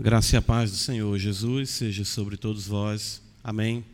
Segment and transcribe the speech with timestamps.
[0.00, 3.20] Graça e a paz do Senhor Jesus seja sobre todos vós.
[3.42, 3.84] Amém.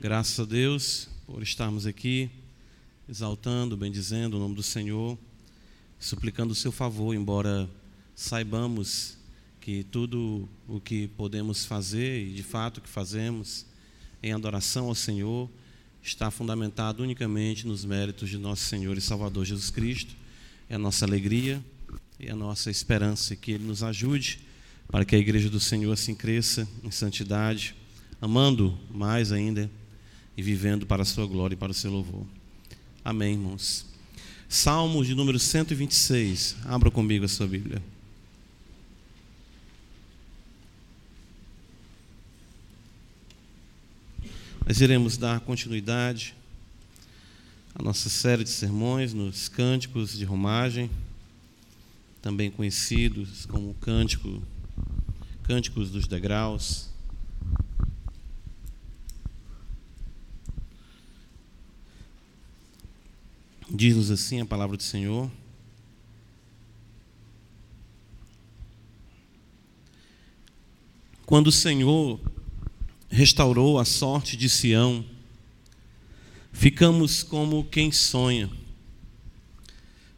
[0.00, 2.30] Graças a Deus por estarmos aqui,
[3.08, 5.18] exaltando, bendizendo o nome do Senhor,
[5.98, 7.68] suplicando o seu favor, embora
[8.14, 9.16] saibamos
[9.60, 13.66] que tudo o que podemos fazer e de fato o que fazemos
[14.22, 15.50] em adoração ao Senhor
[16.00, 20.14] está fundamentado unicamente nos méritos de nosso Senhor e Salvador Jesus Cristo.
[20.70, 21.60] É a nossa alegria
[22.20, 24.46] e a nossa esperança que Ele nos ajude
[24.88, 27.74] para que a igreja do Senhor assim cresça em santidade,
[28.20, 29.70] amando mais ainda
[30.36, 32.26] e vivendo para a sua glória e para o seu louvor.
[33.04, 33.86] Amém, irmãos.
[34.48, 36.56] Salmos de número 126.
[36.64, 37.82] Abra comigo a sua Bíblia.
[44.66, 46.34] Nós iremos dar continuidade
[47.74, 50.90] à nossa série de sermões nos cânticos de romagem,
[52.20, 54.42] também conhecidos como cântico
[55.48, 56.90] Cânticos dos Degraus.
[63.70, 65.30] Diz-nos assim a palavra do Senhor.
[71.24, 72.20] Quando o Senhor
[73.08, 75.02] restaurou a sorte de Sião,
[76.52, 78.50] ficamos como quem sonha.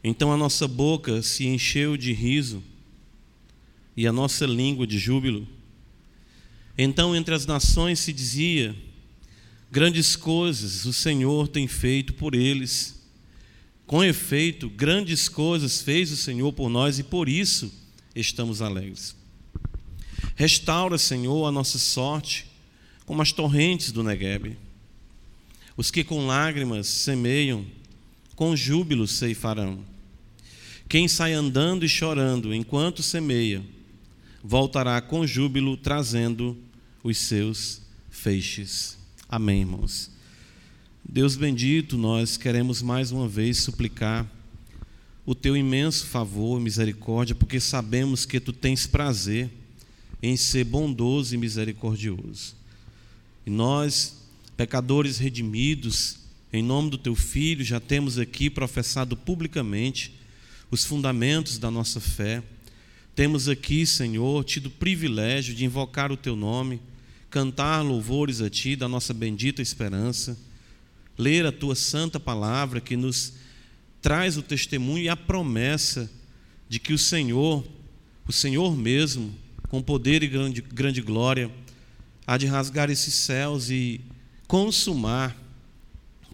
[0.03, 2.61] Então a nossa boca se encheu de riso
[3.95, 5.47] e a nossa língua de júbilo.
[6.77, 8.75] Então entre as nações se dizia:
[9.71, 12.99] Grandes coisas o Senhor tem feito por eles.
[13.85, 17.71] Com efeito, grandes coisas fez o Senhor por nós e por isso
[18.15, 19.15] estamos alegres.
[20.35, 22.51] Restaura, Senhor, a nossa sorte
[23.05, 24.57] como as torrentes do Negueb.
[25.75, 27.65] Os que com lágrimas semeiam,
[28.35, 29.83] com júbilo ceifarão.
[30.87, 33.63] Quem sai andando e chorando enquanto semeia,
[34.43, 36.57] voltará com júbilo trazendo
[37.03, 38.97] os seus feixes.
[39.29, 40.11] Amém, irmãos.
[41.03, 44.29] Deus bendito, nós queremos mais uma vez suplicar
[45.25, 49.49] o teu imenso favor e misericórdia, porque sabemos que tu tens prazer
[50.21, 52.55] em ser bondoso e misericordioso.
[53.45, 54.17] E nós,
[54.55, 56.17] pecadores redimidos,
[56.53, 60.13] em nome do teu filho, já temos aqui professado publicamente
[60.69, 62.43] os fundamentos da nossa fé
[63.15, 66.81] temos aqui, Senhor, tido o privilégio de invocar o Teu nome,
[67.29, 70.37] cantar louvores a Ti, da nossa bendita esperança,
[71.17, 73.33] ler a Tua santa palavra que nos
[74.01, 76.09] traz o testemunho e a promessa
[76.69, 77.65] de que o Senhor,
[78.27, 79.33] o Senhor mesmo,
[79.67, 81.51] com poder e grande, grande glória,
[82.25, 84.01] há de rasgar esses céus e
[84.47, 85.35] consumar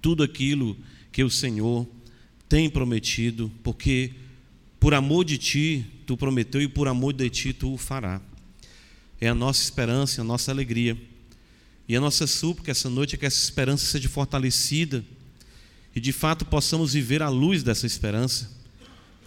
[0.02, 0.78] tudo aquilo
[1.12, 1.88] que o Senhor
[2.48, 4.14] tem prometido, porque
[4.80, 8.22] por amor de Ti, tu prometeu e por amor de ti tu o fará.
[9.20, 10.98] É a nossa esperança, a nossa alegria.
[11.88, 15.04] E a nossa súplica essa noite é que essa esperança seja fortalecida
[15.96, 18.52] e de fato possamos viver à luz dessa esperança,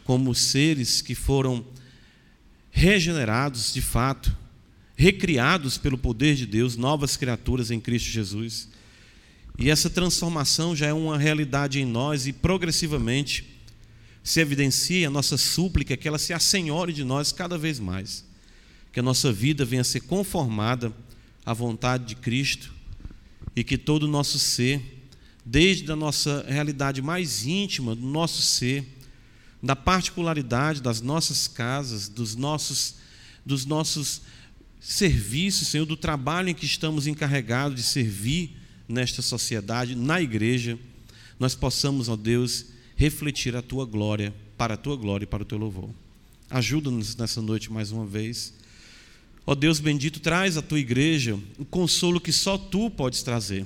[0.04, 1.64] como seres que foram
[2.70, 4.36] regenerados de fato,
[4.94, 8.68] recriados pelo poder de Deus, novas criaturas em Cristo Jesus.
[9.58, 13.59] E essa transformação já é uma realidade em nós e progressivamente
[14.22, 18.24] se evidencia a nossa súplica que ela se assenhore de nós cada vez mais.
[18.92, 20.92] Que a nossa vida venha a ser conformada
[21.44, 22.72] à vontade de Cristo
[23.56, 24.82] e que todo o nosso ser,
[25.44, 28.86] desde a nossa realidade mais íntima, do nosso ser,
[29.62, 32.96] da particularidade das nossas casas, dos nossos,
[33.44, 34.22] dos nossos
[34.80, 38.56] serviços, Senhor, do trabalho em que estamos encarregados de servir
[38.88, 40.78] nesta sociedade, na igreja,
[41.38, 42.66] nós possamos, ó Deus,
[43.00, 45.88] refletir a tua glória, para a tua glória e para o teu louvor.
[46.50, 48.52] Ajuda-nos nessa noite mais uma vez.
[49.46, 53.64] Ó Deus bendito, traz à tua igreja o consolo que só tu podes trazer.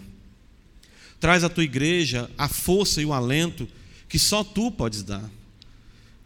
[1.18, 3.66] Traz à tua igreja a força e o alento
[4.08, 5.28] que só tu podes dar.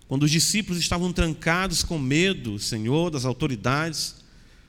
[0.07, 4.17] Quando os discípulos estavam trancados com medo, Senhor, das autoridades,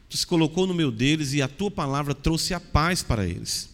[0.08, 3.70] tu se colocou no meio deles e a tua palavra trouxe a paz para eles.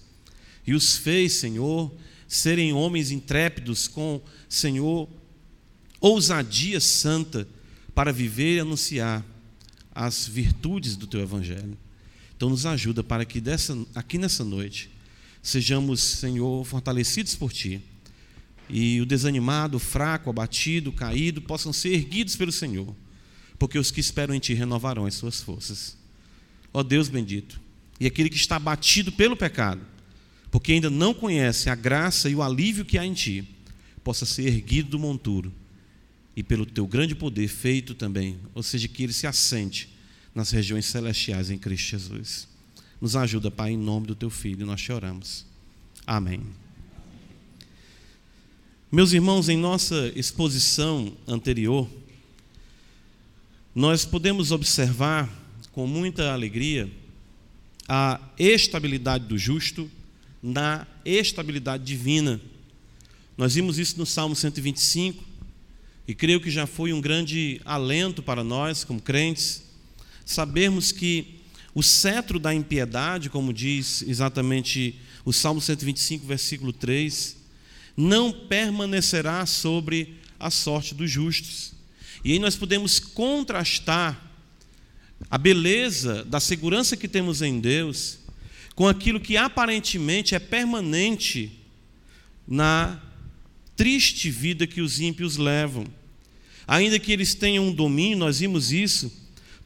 [0.65, 1.91] E os fez, Senhor,
[2.27, 4.21] serem homens intrépidos com,
[4.55, 5.09] Senhor,
[5.99, 7.47] ousadia santa
[7.93, 9.25] para viver e anunciar
[9.93, 11.77] as virtudes do teu evangelho.
[12.35, 14.89] Então nos ajuda para que dessa, aqui nessa noite
[15.41, 17.81] sejamos, Senhor, fortalecidos por ti.
[18.69, 22.95] E o desanimado, o fraco, abatido, caído possam ser erguidos pelo Senhor,
[23.59, 25.97] porque os que esperam em ti renovarão as suas forças.
[26.73, 27.59] Ó Deus bendito,
[27.99, 29.81] e aquele que está abatido pelo pecado,
[30.49, 33.54] porque ainda não conhece a graça e o alívio que há em ti,
[34.05, 35.51] possa ser erguido do monturo
[36.35, 39.89] e pelo teu grande poder feito também, ou seja, que ele se assente
[40.33, 42.47] nas regiões celestiais em Cristo Jesus.
[43.01, 45.43] Nos ajuda, Pai, em nome do teu filho, nós choramos.
[46.05, 46.41] Amém.
[48.91, 51.89] Meus irmãos, em nossa exposição anterior,
[53.73, 55.27] nós podemos observar
[55.71, 56.89] com muita alegria
[57.87, 59.89] a estabilidade do justo
[60.43, 62.39] na estabilidade divina.
[63.37, 65.21] Nós vimos isso no Salmo 125,
[66.07, 69.63] e creio que já foi um grande alento para nós, como crentes,
[70.25, 71.41] sabermos que
[71.73, 77.35] o cetro da impiedade, como diz exatamente o Salmo 125, versículo 3,
[77.97, 81.73] não permanecerá sobre a sorte dos justos.
[82.23, 84.31] E aí nós podemos contrastar
[85.29, 88.19] a beleza da segurança que temos em Deus
[88.75, 91.51] com aquilo que aparentemente é permanente
[92.47, 93.01] na
[93.75, 95.85] triste vida que os ímpios levam.
[96.67, 99.11] Ainda que eles tenham um domínio, nós vimos isso,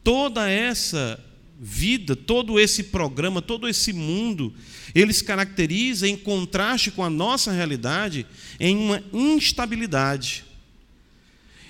[0.03, 1.23] toda essa
[1.59, 4.53] vida, todo esse programa, todo esse mundo,
[4.95, 8.25] eles caracteriza em contraste com a nossa realidade
[8.59, 10.45] em uma instabilidade.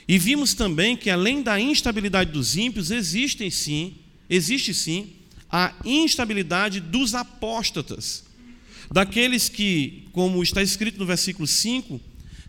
[0.08, 3.96] E vimos também que além da instabilidade dos ímpios, existem sim,
[4.30, 5.12] existe sim
[5.52, 8.26] a instabilidade dos apóstatas,
[8.92, 12.00] daqueles que, como está escrito no versículo 5,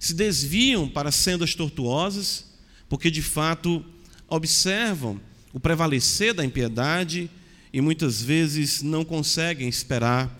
[0.00, 2.46] se desviam para sendas tortuosas,
[2.88, 3.84] porque de fato
[4.26, 5.20] observam
[5.52, 7.30] o prevalecer da impiedade
[7.70, 10.34] e muitas vezes não conseguem esperar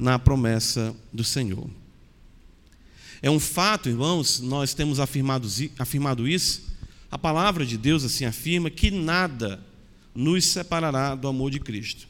[0.00, 1.68] na promessa do Senhor.
[3.20, 5.46] É um fato, irmãos, nós temos afirmado,
[5.78, 6.72] afirmado isso,
[7.10, 9.62] a palavra de Deus assim afirma que nada
[10.14, 12.08] nos separará do amor de Cristo.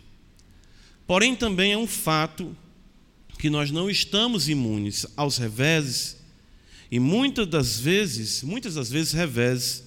[1.04, 2.56] Porém, também é um fato
[3.38, 6.21] que nós não estamos imunes aos reveses,
[6.92, 9.82] e muitas das vezes, muitas das vezes reveses,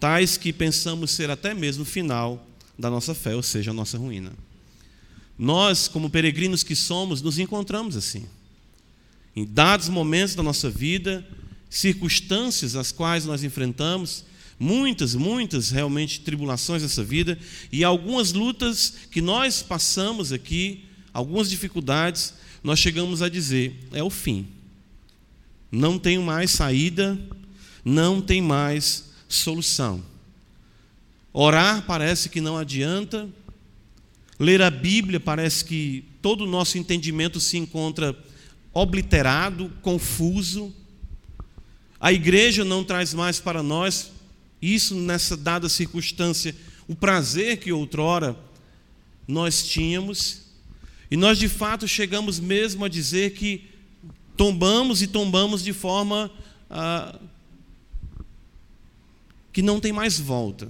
[0.00, 2.48] tais que pensamos ser até mesmo o final
[2.78, 4.32] da nossa fé, ou seja, a nossa ruína.
[5.38, 8.24] Nós, como peregrinos que somos, nos encontramos assim.
[9.36, 11.22] Em dados momentos da nossa vida,
[11.68, 14.24] circunstâncias as quais nós enfrentamos,
[14.58, 17.38] muitas, muitas realmente tribulações nessa vida
[17.70, 22.32] e algumas lutas que nós passamos aqui, algumas dificuldades,
[22.64, 24.61] nós chegamos a dizer: é o fim.
[25.72, 27.18] Não tenho mais saída,
[27.82, 30.04] não tem mais solução.
[31.32, 33.26] Orar parece que não adianta,
[34.38, 38.14] ler a Bíblia parece que todo o nosso entendimento se encontra
[38.70, 40.74] obliterado, confuso.
[41.98, 44.12] A igreja não traz mais para nós
[44.60, 46.54] isso nessa dada circunstância,
[46.86, 48.36] o prazer que outrora
[49.26, 50.42] nós tínhamos,
[51.10, 53.71] e nós de fato chegamos mesmo a dizer que
[54.42, 56.28] tombamos e tombamos de forma
[56.68, 57.16] ah,
[59.52, 60.68] que não tem mais volta.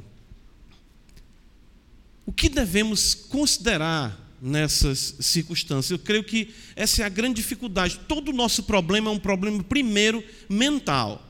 [2.26, 5.90] O que devemos considerar nessas circunstâncias?
[5.90, 7.98] Eu creio que essa é a grande dificuldade.
[8.06, 11.26] Todo o nosso problema é um problema, primeiro, mental.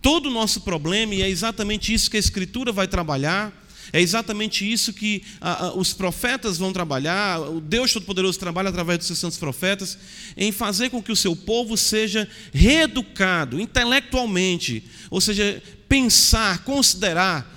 [0.00, 3.52] Todo o nosso problema, e é exatamente isso que a Escritura vai trabalhar,
[3.90, 8.98] é exatamente isso que a, a, os profetas vão trabalhar, o Deus Todo-Poderoso trabalha através
[8.98, 9.98] dos seus santos profetas,
[10.36, 17.50] em fazer com que o seu povo seja reeducado intelectualmente, ou seja, pensar, considerar,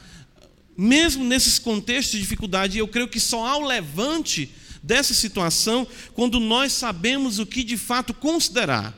[0.78, 4.50] mesmo nesses contextos de dificuldade, eu creio que só há o levante
[4.82, 8.94] dessa situação quando nós sabemos o que de fato considerar.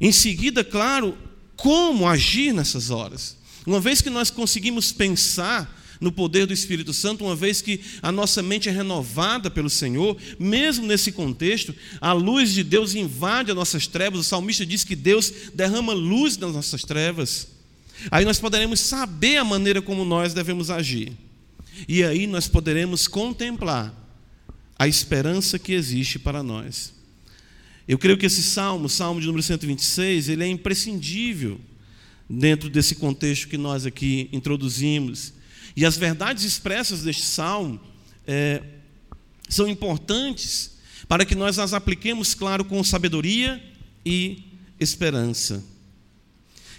[0.00, 1.16] Em seguida, claro,
[1.56, 3.37] como agir nessas horas.
[3.68, 8.10] Uma vez que nós conseguimos pensar no poder do Espírito Santo, uma vez que a
[8.10, 13.56] nossa mente é renovada pelo Senhor, mesmo nesse contexto, a luz de Deus invade as
[13.56, 14.20] nossas trevas.
[14.20, 17.48] O salmista diz que Deus derrama luz nas nossas trevas.
[18.10, 21.12] Aí nós poderemos saber a maneira como nós devemos agir.
[21.86, 23.94] E aí nós poderemos contemplar
[24.78, 26.94] a esperança que existe para nós.
[27.86, 31.60] Eu creio que esse salmo, o salmo de número 126, ele é imprescindível
[32.28, 35.32] dentro desse contexto que nós aqui introduzimos.
[35.74, 37.80] E as verdades expressas deste salmo
[38.26, 38.62] é,
[39.48, 43.62] são importantes para que nós as apliquemos, claro, com sabedoria
[44.04, 44.44] e
[44.78, 45.64] esperança.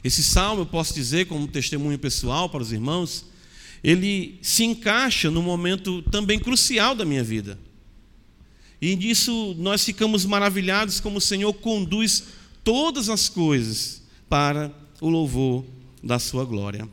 [0.04, 3.26] Esse salmo, eu posso dizer, como testemunho pessoal para os irmãos,
[3.84, 7.60] ele se encaixa no momento também crucial da minha vida.
[8.82, 12.24] E nisso nós ficamos maravilhados como o Senhor conduz
[12.64, 15.66] todas as coisas para o louvor
[16.04, 16.88] da sua glória.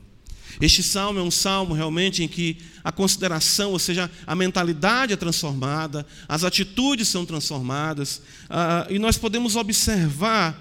[0.61, 5.17] Este salmo é um salmo realmente em que a consideração, ou seja, a mentalidade é
[5.17, 10.59] transformada, as atitudes são transformadas, uh, e nós podemos observar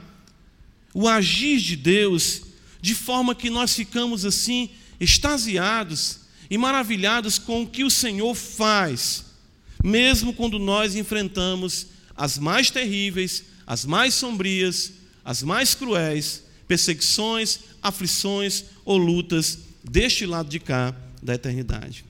[0.94, 2.42] o agir de Deus
[2.82, 9.26] de forma que nós ficamos assim, extasiados e maravilhados com o que o Senhor faz,
[9.84, 18.66] mesmo quando nós enfrentamos as mais terríveis, as mais sombrias, as mais cruéis perseguições, aflições
[18.84, 22.06] ou lutas deste lado de cá da eternidade.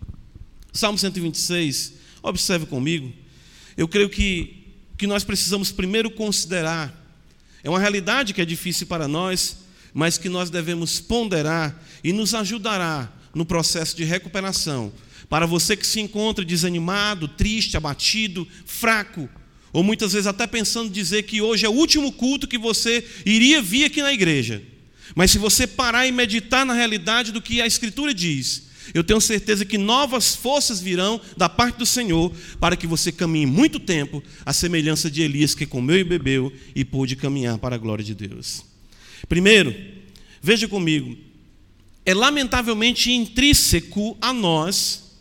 [0.72, 3.12] Salmo 126, observe comigo.
[3.78, 4.66] Eu creio que,
[4.98, 6.94] que nós precisamos primeiro considerar,
[7.64, 9.58] é uma realidade que é difícil para nós,
[9.94, 14.92] mas que nós devemos ponderar e nos ajudará no processo de recuperação.
[15.30, 19.28] Para você que se encontra desanimado, triste, abatido, fraco,
[19.76, 23.62] ou muitas vezes até pensando dizer que hoje é o último culto que você iria
[23.62, 24.64] vir aqui na igreja.
[25.14, 29.20] Mas se você parar e meditar na realidade do que a Escritura diz, eu tenho
[29.20, 34.24] certeza que novas forças virão da parte do Senhor para que você caminhe muito tempo,
[34.46, 38.16] à semelhança de Elias que comeu e bebeu e pôde caminhar para a glória de
[38.16, 38.64] Deus.
[39.28, 39.76] Primeiro,
[40.42, 41.18] veja comigo,
[42.06, 45.20] é lamentavelmente intrínseco a nós,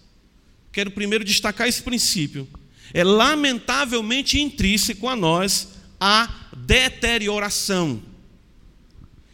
[0.70, 2.46] quero primeiro destacar esse princípio,
[2.92, 5.68] é lamentavelmente intrínseco a nós
[6.00, 8.02] a deterioração.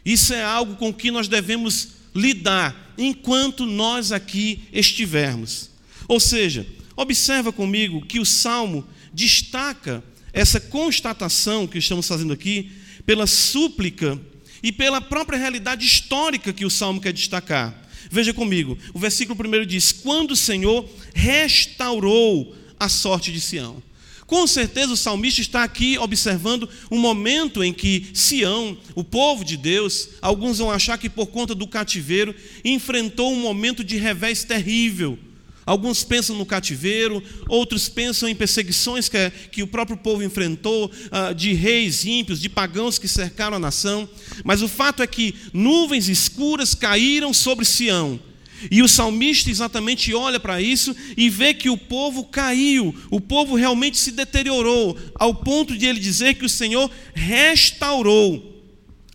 [0.05, 5.69] Isso é algo com que nós devemos lidar enquanto nós aqui estivermos.
[6.07, 6.65] Ou seja,
[6.95, 10.03] observa comigo que o salmo destaca
[10.33, 12.71] essa constatação que estamos fazendo aqui
[13.05, 14.19] pela súplica
[14.63, 17.75] e pela própria realidade histórica que o salmo quer destacar.
[18.09, 23.81] Veja comigo, o versículo primeiro diz: Quando o Senhor restaurou a sorte de Sião.
[24.25, 29.55] Com certeza o salmista está aqui observando um momento em que Sião, o povo de
[29.55, 32.33] Deus, alguns vão achar que por conta do cativeiro,
[32.65, 35.19] enfrentou um momento de revés terrível.
[35.63, 41.35] Alguns pensam no cativeiro, outros pensam em perseguições que, que o próprio povo enfrentou, uh,
[41.35, 44.09] de reis ímpios, de pagãos que cercaram a nação.
[44.43, 48.19] Mas o fato é que nuvens escuras caíram sobre Sião
[48.69, 53.55] e o salmista exatamente olha para isso e vê que o povo caiu, o povo
[53.55, 58.51] realmente se deteriorou, ao ponto de ele dizer que o Senhor restaurou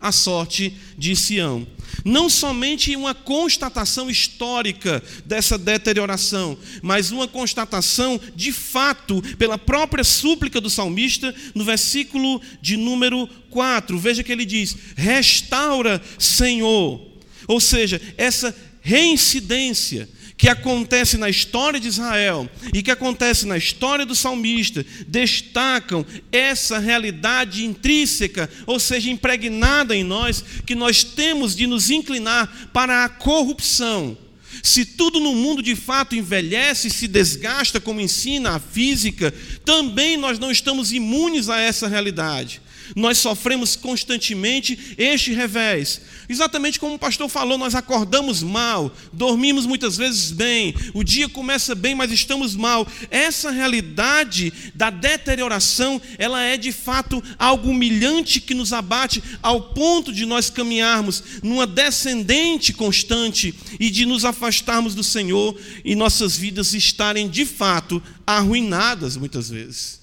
[0.01, 1.67] a sorte de Sião.
[2.05, 10.61] Não somente uma constatação histórica dessa deterioração, mas uma constatação de fato, pela própria súplica
[10.61, 13.99] do salmista, no versículo de número 4.
[13.99, 17.01] Veja que ele diz: Restaura, Senhor.
[17.49, 18.55] Ou seja, essa
[18.87, 26.07] reincidência que acontece na história de Israel e que acontece na história do salmista destacam
[26.31, 33.05] essa realidade intrínseca, ou seja, impregnada em nós, que nós temos de nos inclinar para
[33.05, 34.17] a corrupção.
[34.63, 40.17] Se tudo no mundo de fato envelhece e se desgasta, como ensina a física, também
[40.17, 42.61] nós não estamos imunes a essa realidade
[42.95, 46.01] nós sofremos constantemente este revés.
[46.29, 51.75] Exatamente como o pastor falou, nós acordamos mal, dormimos muitas vezes bem, o dia começa
[51.75, 52.87] bem, mas estamos mal.
[53.11, 60.13] Essa realidade da deterioração, ela é de fato algo humilhante que nos abate ao ponto
[60.13, 66.75] de nós caminharmos numa descendente constante e de nos afastarmos do Senhor e nossas vidas
[66.75, 70.01] estarem de fato arruinadas muitas vezes.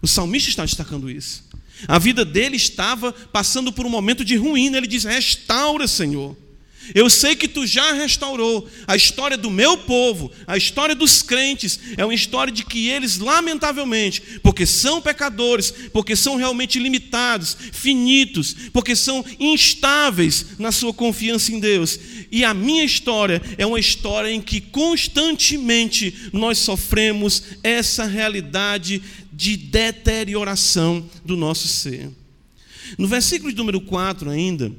[0.00, 1.44] O salmista está destacando isso.
[1.88, 4.78] A vida dele estava passando por um momento de ruína.
[4.78, 6.36] Ele diz: Restaura, Senhor.
[6.92, 8.68] Eu sei que tu já restaurou.
[8.86, 13.18] A história do meu povo, a história dos crentes, é uma história de que eles,
[13.18, 21.52] lamentavelmente, porque são pecadores, porque são realmente limitados, finitos, porque são instáveis na sua confiança
[21.52, 21.98] em Deus.
[22.30, 29.00] E a minha história é uma história em que constantemente nós sofremos essa realidade
[29.34, 32.10] de deterioração do nosso ser.
[32.98, 34.70] No versículo de número 4 ainda,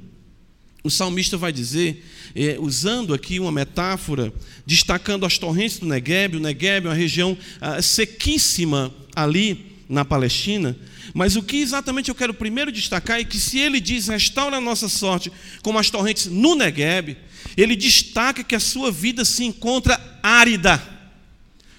[0.83, 4.31] o salmista vai dizer, é, usando aqui uma metáfora,
[4.65, 10.77] destacando as torrentes do Negueb, o Negueb é uma região ah, sequíssima ali na Palestina,
[11.13, 14.61] mas o que exatamente eu quero primeiro destacar é que se ele diz restaura a
[14.61, 15.31] nossa sorte
[15.61, 17.17] como as torrentes no Negueb,
[17.57, 20.81] ele destaca que a sua vida se encontra árida,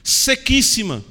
[0.02, 1.04] sequíssima.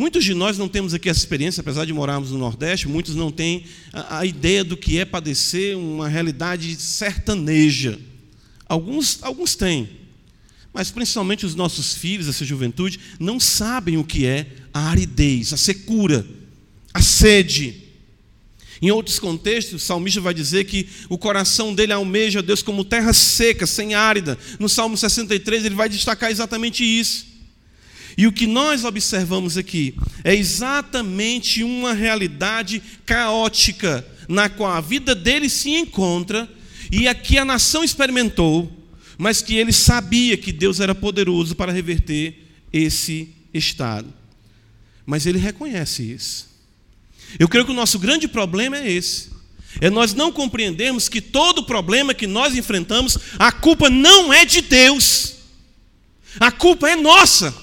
[0.00, 3.30] Muitos de nós não temos aqui essa experiência, apesar de morarmos no Nordeste, muitos não
[3.30, 8.00] têm a, a ideia do que é padecer uma realidade sertaneja.
[8.66, 9.90] Alguns, alguns têm,
[10.72, 15.58] mas principalmente os nossos filhos, essa juventude, não sabem o que é a aridez, a
[15.58, 16.26] secura,
[16.94, 17.82] a sede.
[18.80, 23.12] Em outros contextos, o salmista vai dizer que o coração dele almeja Deus como terra
[23.12, 24.38] seca, sem árida.
[24.58, 27.29] No Salmo 63, ele vai destacar exatamente isso.
[28.16, 35.14] E o que nós observamos aqui é exatamente uma realidade caótica na qual a vida
[35.14, 36.48] dele se encontra
[36.90, 38.70] e aqui a nação experimentou,
[39.16, 44.12] mas que ele sabia que Deus era poderoso para reverter esse estado.
[45.06, 46.48] Mas ele reconhece isso.
[47.38, 49.30] Eu creio que o nosso grande problema é esse.
[49.80, 54.62] É nós não compreendermos que todo problema que nós enfrentamos, a culpa não é de
[54.62, 55.36] Deus.
[56.38, 57.54] A culpa é nossa.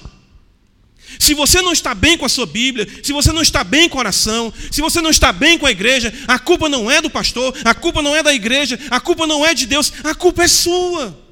[1.18, 3.98] Se você não está bem com a sua Bíblia, se você não está bem com
[3.98, 7.10] a oração, se você não está bem com a igreja, a culpa não é do
[7.10, 10.44] pastor, a culpa não é da igreja, a culpa não é de Deus, a culpa
[10.44, 11.28] é sua.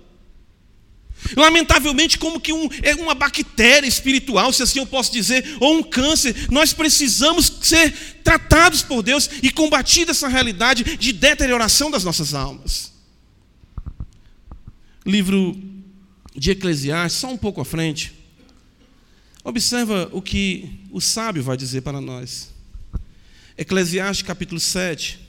[1.37, 5.83] Lamentavelmente, como que um, é uma bactéria espiritual, se assim eu posso dizer, ou um
[5.83, 12.35] câncer, nós precisamos ser tratados por Deus e combatir essa realidade de deterioração das nossas
[12.35, 12.93] almas.
[15.05, 15.57] Livro
[16.35, 18.13] de Eclesiastes, só um pouco à frente.
[19.47, 22.53] Observa o que o sábio vai dizer para nós.
[23.57, 25.21] Eclesiastes capítulo 7.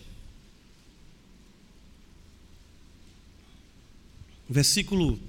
[4.49, 5.19] Versículo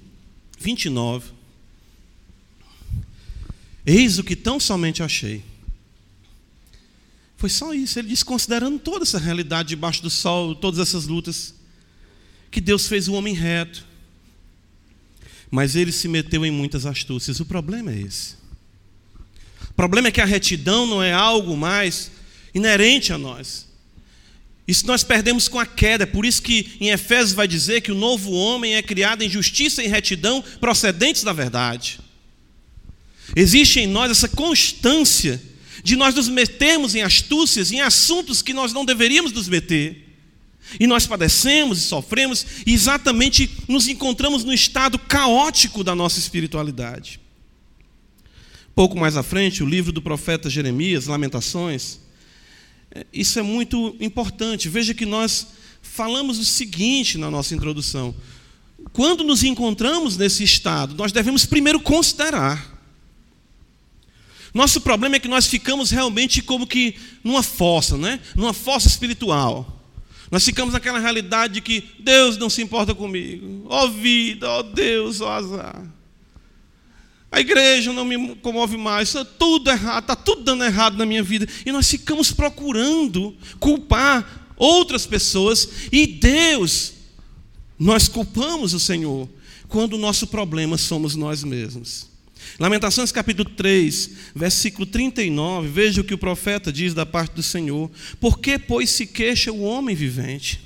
[0.57, 1.29] 29.
[3.85, 5.43] Eis o que tão somente achei.
[7.37, 7.99] Foi só isso.
[7.99, 11.53] Ele diz, considerando toda essa realidade debaixo do sol, todas essas lutas,
[12.49, 13.85] que Deus fez o homem reto.
[15.51, 17.39] Mas ele se meteu em muitas astúcias.
[17.39, 18.38] O problema é esse.
[19.79, 22.11] O problema é que a retidão não é algo mais
[22.53, 23.65] inerente a nós.
[24.67, 26.03] Isso nós perdemos com a queda.
[26.03, 29.29] É por isso que em Efésios vai dizer que o novo homem é criado em
[29.29, 32.01] justiça e retidão procedentes da verdade.
[33.33, 35.41] Existe em nós essa constância
[35.81, 40.09] de nós nos metermos em astúcias, em assuntos que nós não deveríamos nos meter.
[40.77, 47.28] E nós padecemos e sofremos e exatamente nos encontramos no estado caótico da nossa espiritualidade.
[48.79, 51.99] Pouco mais à frente, o livro do profeta Jeremias, Lamentações,
[52.89, 54.69] é, isso é muito importante.
[54.69, 55.47] Veja que nós
[55.81, 58.15] falamos o seguinte na nossa introdução:
[58.93, 62.79] quando nos encontramos nesse estado, nós devemos primeiro considerar.
[64.53, 68.21] Nosso problema é que nós ficamos realmente como que numa fossa, né?
[68.33, 69.83] Numa fossa espiritual.
[70.31, 73.65] Nós ficamos naquela realidade de que Deus não se importa comigo.
[73.67, 75.98] Ó oh, vida, ó oh, Deus, ó oh, azar.
[77.31, 81.21] A igreja não me comove mais, está tudo errado, está tudo dando errado na minha
[81.21, 81.47] vida.
[81.65, 86.93] E nós ficamos procurando culpar outras pessoas e Deus.
[87.77, 89.29] Nós culpamos o Senhor
[89.67, 92.09] quando o nosso problema somos nós mesmos.
[92.57, 97.91] Lamentações capítulo 3, versículo 39, veja o que o profeta diz da parte do Senhor.
[98.19, 100.61] Por que, pois, se queixa o homem vivente?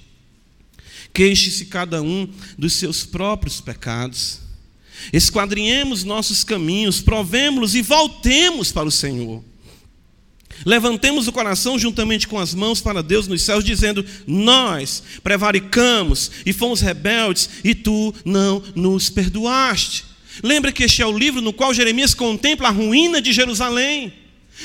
[1.13, 4.42] Queixe-se cada um dos seus próprios pecados
[5.11, 9.43] esquadrinhemos nossos caminhos, provemos-los e voltemos para o Senhor.
[10.65, 16.53] Levantemos o coração juntamente com as mãos para Deus nos céus, dizendo: Nós prevaricamos e
[16.53, 20.05] fomos rebeldes, e tu não nos perdoaste.
[20.41, 24.13] Lembra que este é o livro no qual Jeremias contempla a ruína de Jerusalém.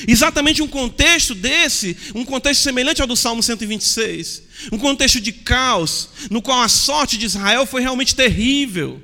[0.06, 4.42] Exatamente um contexto desse, um contexto semelhante ao do Salmo 126.
[4.70, 9.02] Um contexto de caos, no qual a sorte de Israel foi realmente terrível.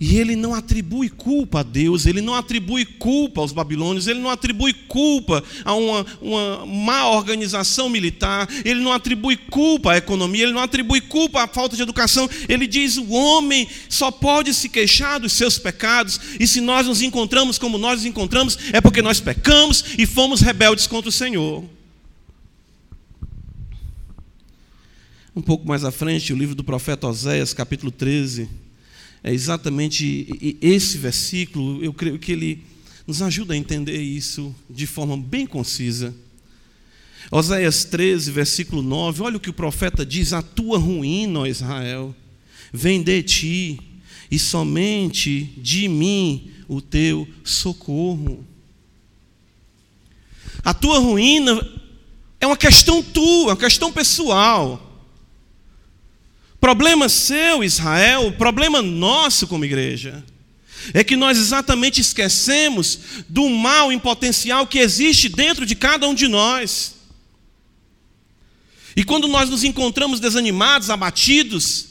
[0.00, 4.30] E ele não atribui culpa a Deus, ele não atribui culpa aos babilônios, ele não
[4.30, 10.54] atribui culpa a uma, uma má organização militar, ele não atribui culpa à economia, ele
[10.54, 12.30] não atribui culpa à falta de educação.
[12.48, 17.02] Ele diz: o homem só pode se queixar dos seus pecados, e se nós nos
[17.02, 21.62] encontramos como nós nos encontramos, é porque nós pecamos e fomos rebeldes contra o Senhor.
[25.36, 28.48] Um pouco mais à frente, o livro do profeta Oséias, capítulo 13
[29.22, 32.64] é exatamente esse versículo, eu creio que ele
[33.06, 36.14] nos ajuda a entender isso de forma bem concisa.
[37.30, 42.14] Oséias 13, versículo 9, olha o que o profeta diz: A tua ruína, ó Israel,
[42.72, 43.80] vem de ti,
[44.30, 48.44] e somente de mim o teu socorro.
[50.64, 51.60] A tua ruína
[52.40, 54.89] é uma questão tua, uma questão pessoal.
[56.60, 60.22] Problema seu, Israel, problema nosso como igreja,
[60.92, 66.14] é que nós exatamente esquecemos do mal em potencial que existe dentro de cada um
[66.14, 66.96] de nós.
[68.94, 71.86] E quando nós nos encontramos desanimados, abatidos,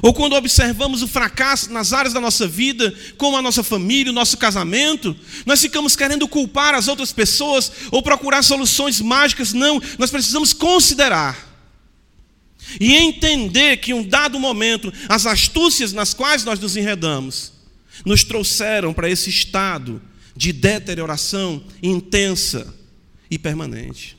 [0.00, 4.14] ou quando observamos o fracasso nas áreas da nossa vida, como a nossa família, o
[4.14, 9.52] nosso casamento, nós ficamos querendo culpar as outras pessoas ou procurar soluções mágicas.
[9.52, 11.49] Não, nós precisamos considerar
[12.78, 17.52] e entender que, em um dado momento, as astúcias nas quais nós nos enredamos
[18.04, 20.00] nos trouxeram para esse estado
[20.36, 22.74] de deterioração intensa
[23.30, 24.16] e permanente.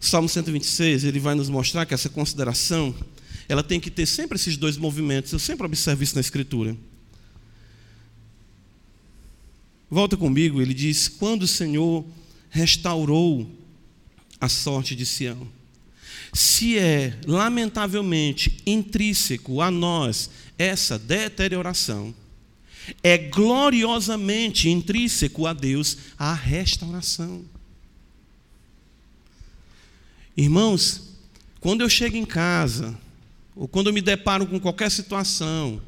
[0.00, 2.94] Salmo 126, ele vai nos mostrar que essa consideração,
[3.48, 5.32] ela tem que ter sempre esses dois movimentos.
[5.32, 6.76] Eu sempre observo isso na escritura.
[9.90, 12.04] Volta comigo, ele diz: "Quando o Senhor
[12.50, 13.50] restaurou
[14.40, 15.48] a sorte de Sião".
[16.32, 22.14] Se é lamentavelmente intrínseco a nós essa deterioração,
[23.02, 27.44] é gloriosamente intrínseco a Deus a restauração.
[30.36, 31.16] Irmãos,
[31.60, 32.96] quando eu chego em casa,
[33.56, 35.82] ou quando eu me deparo com qualquer situação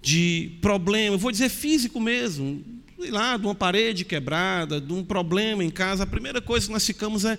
[0.00, 2.64] de problema, vou dizer físico mesmo,
[3.00, 6.72] sei lá, de uma parede quebrada, de um problema em casa, a primeira coisa que
[6.72, 7.38] nós ficamos é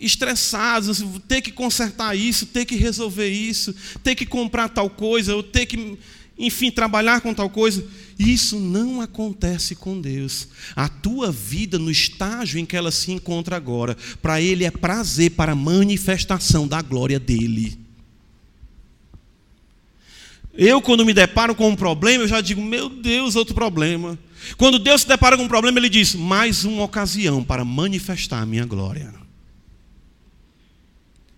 [0.00, 5.36] estressados, assim, ter que consertar isso, ter que resolver isso, ter que comprar tal coisa,
[5.36, 5.98] ou ter que,
[6.38, 7.86] enfim, trabalhar com tal coisa.
[8.18, 10.48] Isso não acontece com Deus.
[10.74, 15.32] A tua vida, no estágio em que ela se encontra agora, para Ele é prazer
[15.32, 17.78] para a manifestação da glória dEle.
[20.54, 24.18] Eu, quando me deparo com um problema, eu já digo, meu Deus, outro problema.
[24.56, 28.46] Quando Deus se depara com um problema, Ele diz, mais uma ocasião para manifestar a
[28.46, 29.14] minha glória.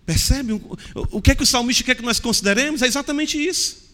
[0.05, 0.53] Percebe
[0.93, 2.81] o que é que o salmista quer que nós consideremos?
[2.81, 3.89] É exatamente isso.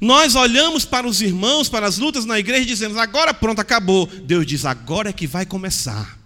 [0.00, 4.06] Nós olhamos para os irmãos, para as lutas na igreja e dizemos: agora pronto, acabou.
[4.06, 6.18] Deus diz: agora é que vai começar.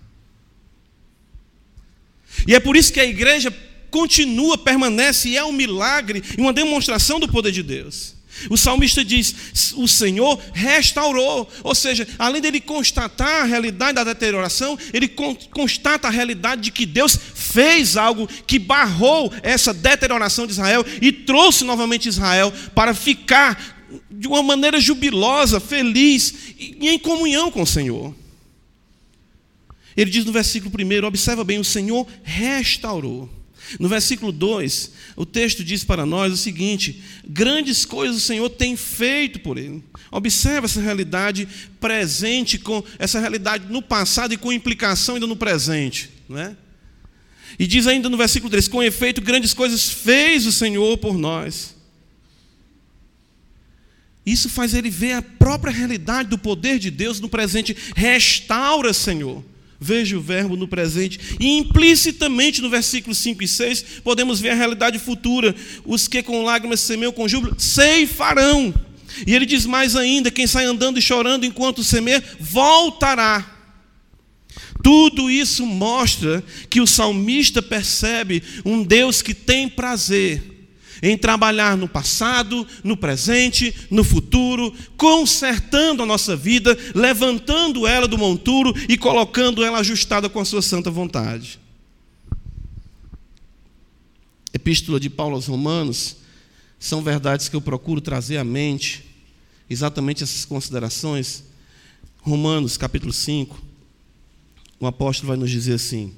[2.46, 3.52] E é por isso que a igreja
[3.90, 8.13] continua, permanece e é um milagre e uma demonstração do poder de Deus.
[8.50, 14.78] O salmista diz: o Senhor restaurou, ou seja, além dele constatar a realidade da deterioração,
[14.92, 15.08] ele
[15.50, 21.12] constata a realidade de que Deus fez algo que barrou essa deterioração de Israel e
[21.12, 23.74] trouxe novamente Israel para ficar
[24.10, 28.14] de uma maneira jubilosa, feliz e em comunhão com o Senhor.
[29.96, 33.43] Ele diz no versículo 1, observa bem: o Senhor restaurou.
[33.78, 38.76] No versículo 2, o texto diz para nós o seguinte: grandes coisas o Senhor tem
[38.76, 39.82] feito por ele.
[40.10, 41.48] Observa essa realidade
[41.80, 46.10] presente, com essa realidade no passado e com implicação ainda no presente.
[46.28, 46.56] Não é?
[47.58, 51.74] E diz ainda no versículo 3: com efeito, grandes coisas fez o Senhor por nós.
[54.26, 57.76] Isso faz ele ver a própria realidade do poder de Deus no presente.
[57.94, 59.44] Restaura, Senhor.
[59.86, 61.20] Veja o verbo no presente.
[61.38, 65.54] E implicitamente no versículo 5 e 6, podemos ver a realidade futura.
[65.84, 68.72] Os que com lágrimas semeiam com júbilo, ceifarão.
[69.26, 73.44] E ele diz mais ainda: quem sai andando e chorando enquanto semeia, voltará.
[74.82, 80.53] Tudo isso mostra que o salmista percebe um Deus que tem prazer
[81.02, 88.18] em trabalhar no passado, no presente, no futuro, consertando a nossa vida, levantando ela do
[88.18, 91.58] monturo e colocando ela ajustada com a sua santa vontade.
[94.52, 96.16] Epístola de Paulo aos Romanos
[96.78, 99.04] são verdades que eu procuro trazer à mente,
[99.68, 101.44] exatamente essas considerações.
[102.20, 103.60] Romanos capítulo 5,
[104.78, 106.12] o apóstolo vai nos dizer assim: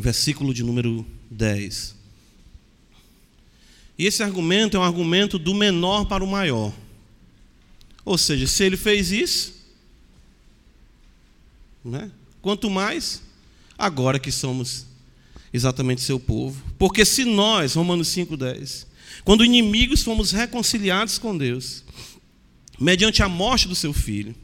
[0.00, 1.94] versículo de número 10.
[3.98, 6.72] E esse argumento é um argumento do menor para o maior.
[8.04, 9.54] Ou seja, se ele fez isso,
[11.84, 12.10] né?
[12.40, 13.22] quanto mais
[13.78, 14.86] agora que somos
[15.52, 16.62] exatamente seu povo.
[16.78, 18.86] Porque se nós, Romanos 5,10,
[19.24, 21.84] quando inimigos fomos reconciliados com Deus,
[22.78, 24.34] mediante a morte do seu filho,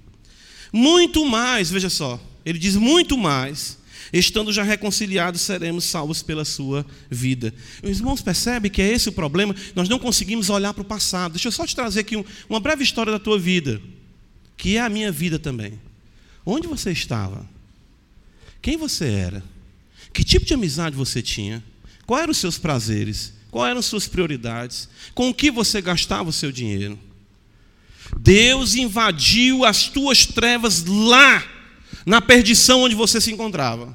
[0.73, 3.79] muito mais, veja só, ele diz muito mais,
[4.13, 7.53] Estando já reconciliados, seremos salvos pela sua vida.
[7.83, 9.55] Os irmãos percebem que é esse o problema?
[9.75, 11.33] Nós não conseguimos olhar para o passado.
[11.33, 13.81] Deixa eu só te trazer aqui uma breve história da tua vida,
[14.57, 15.81] que é a minha vida também.
[16.45, 17.49] Onde você estava?
[18.63, 19.43] Quem você era?
[20.13, 21.63] Que tipo de amizade você tinha?
[22.07, 23.33] Quais eram os seus prazeres?
[23.51, 24.89] Quais eram as suas prioridades?
[25.15, 26.99] Com o que você gastava o seu dinheiro?
[28.19, 31.56] Deus invadiu as tuas trevas lá
[32.07, 33.95] na perdição onde você se encontrava.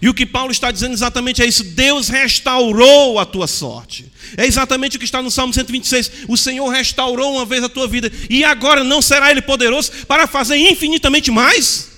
[0.00, 4.10] E o que Paulo está dizendo exatamente é isso: Deus restaurou a tua sorte.
[4.36, 6.12] É exatamente o que está no Salmo 126.
[6.28, 10.26] O Senhor restaurou uma vez a tua vida, e agora não será Ele poderoso para
[10.26, 11.90] fazer infinitamente mais?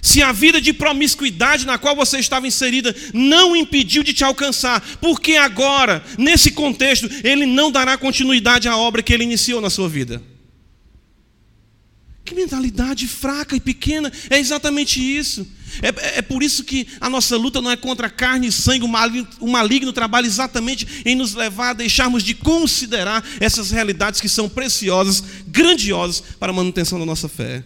[0.00, 4.80] Se a vida de promiscuidade na qual você estava inserida não impediu de te alcançar,
[5.00, 9.70] por que agora, nesse contexto, Ele não dará continuidade à obra que Ele iniciou na
[9.70, 10.22] sua vida?
[12.24, 15.46] Que mentalidade fraca e pequena, é exatamente isso.
[15.82, 18.84] É, é, é, por isso que a nossa luta não é contra carne e sangue,
[18.84, 24.20] o maligno, o maligno trabalha exatamente em nos levar a deixarmos de considerar essas realidades
[24.20, 27.62] que são preciosas, grandiosas para a manutenção da nossa fé.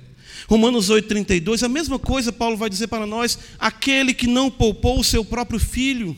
[0.49, 5.05] Romanos 8,32, a mesma coisa Paulo vai dizer para nós: aquele que não poupou o
[5.05, 6.17] seu próprio filho,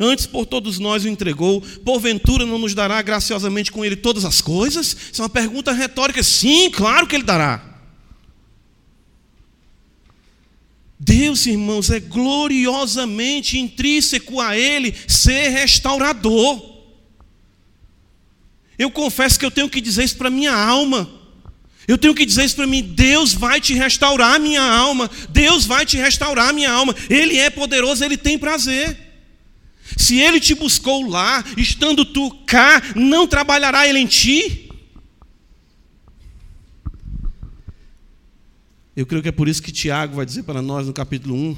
[0.00, 4.40] antes por todos nós o entregou, porventura não nos dará graciosamente com ele todas as
[4.40, 4.96] coisas?
[5.12, 6.22] Isso é uma pergunta retórica.
[6.22, 7.74] Sim, claro que ele dará.
[11.04, 16.74] Deus, irmãos, é gloriosamente intrínseco a Ele ser restaurador.
[18.78, 21.08] Eu confesso que eu tenho que dizer isso para minha alma.
[21.86, 25.10] Eu tenho que dizer isso para mim: Deus vai te restaurar minha alma.
[25.28, 26.94] Deus vai te restaurar minha alma.
[27.10, 29.03] Ele é poderoso, Ele tem prazer.
[29.96, 34.70] Se Ele te buscou lá, estando tu cá, não trabalhará Ele em ti?
[38.96, 41.56] Eu creio que é por isso que Tiago vai dizer para nós no capítulo 1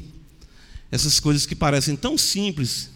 [0.90, 2.88] essas coisas que parecem tão simples,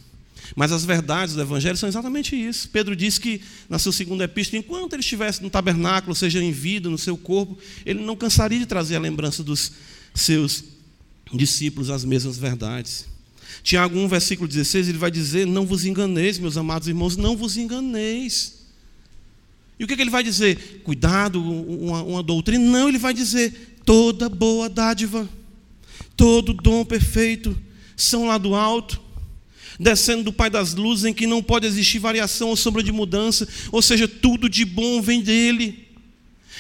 [0.57, 2.69] mas as verdades do Evangelho são exatamente isso.
[2.71, 6.89] Pedro diz que na sua segunda epístola, enquanto ele estivesse no tabernáculo, seja em vida,
[6.89, 9.73] no seu corpo, ele não cansaria de trazer a lembrança dos
[10.15, 10.65] seus
[11.33, 13.10] discípulos as mesmas verdades.
[13.63, 17.57] Tiago 1, versículo 16, ele vai dizer: Não vos enganeis, meus amados irmãos, não vos
[17.57, 18.61] enganeis.
[19.79, 20.83] E o que, que ele vai dizer?
[20.85, 22.65] Cuidado, uma, uma doutrina.
[22.65, 25.29] Não, ele vai dizer: toda boa dádiva,
[26.17, 27.57] todo dom perfeito
[27.97, 29.01] são lá do alto,
[29.79, 33.49] descendo do Pai das luzes, em que não pode existir variação ou sombra de mudança,
[33.71, 35.89] ou seja, tudo de bom vem dele.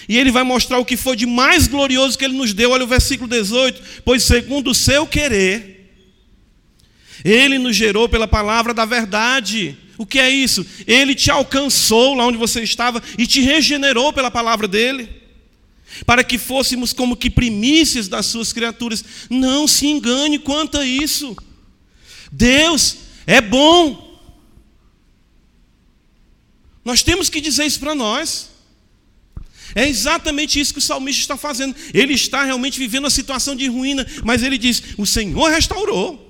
[0.08, 2.70] E ele vai mostrar o que foi de mais glorioso que ele nos deu.
[2.70, 5.79] Olha o versículo 18: Pois segundo o seu querer,
[7.24, 9.76] ele nos gerou pela palavra da verdade.
[9.98, 10.66] O que é isso?
[10.86, 15.20] Ele te alcançou lá onde você estava e te regenerou pela palavra dele
[16.06, 19.04] para que fôssemos como que primícias das suas criaturas.
[19.28, 21.36] Não se engane quanto a isso.
[22.30, 24.18] Deus é bom.
[26.84, 28.48] Nós temos que dizer isso para nós.
[29.74, 31.76] É exatamente isso que o salmista está fazendo.
[31.94, 36.29] Ele está realmente vivendo uma situação de ruína, mas ele diz: O Senhor restaurou.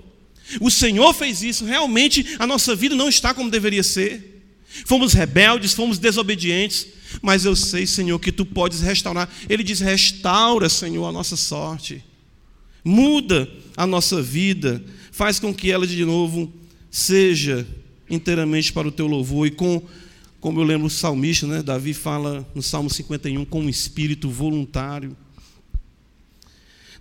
[0.61, 1.65] O Senhor fez isso.
[1.65, 4.43] Realmente a nossa vida não está como deveria ser.
[4.85, 6.87] Fomos rebeldes, fomos desobedientes,
[7.21, 9.29] mas eu sei, Senhor, que tu podes restaurar.
[9.49, 12.03] Ele diz: restaura, Senhor, a nossa sorte.
[12.85, 14.83] Muda a nossa vida.
[15.11, 16.53] Faz com que ela de novo
[16.91, 17.67] seja
[18.09, 19.47] inteiramente para o teu louvor.
[19.47, 19.83] E com,
[20.41, 21.63] como eu lembro o salmista, né?
[21.63, 25.17] Davi fala no Salmo 51, com um espírito voluntário.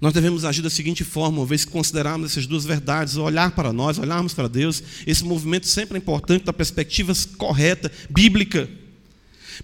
[0.02, 3.74] Nós devemos agir da seguinte forma, uma vez que considerarmos essas duas verdades, olhar para
[3.74, 8.70] nós, olharmos para Deus, esse movimento sempre é importante da perspectiva correta, bíblica.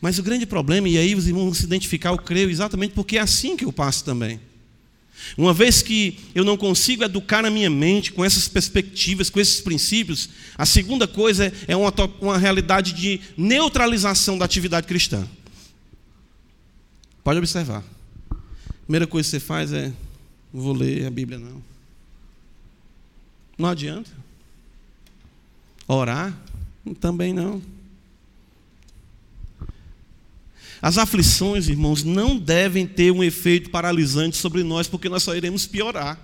[0.01, 3.17] Mas o grande problema, e aí os irmãos vão se identificar, eu creio, exatamente porque
[3.17, 4.39] é assim que eu passo também.
[5.37, 9.61] Uma vez que eu não consigo educar a minha mente com essas perspectivas, com esses
[9.61, 15.25] princípios, a segunda coisa é uma, uma realidade de neutralização da atividade cristã.
[17.23, 17.83] Pode observar.
[18.29, 19.91] A primeira coisa que você faz é:
[20.55, 21.61] não vou ler a Bíblia, não.
[23.57, 24.09] Não adianta.
[25.85, 26.33] Orar?
[27.01, 27.61] Também não.
[30.81, 35.67] As aflições, irmãos, não devem ter um efeito paralisante sobre nós, porque nós só iremos
[35.67, 36.17] piorar.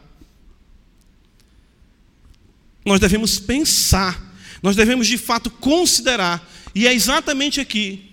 [2.86, 8.10] Nós devemos pensar, nós devemos de fato considerar, e é exatamente aqui: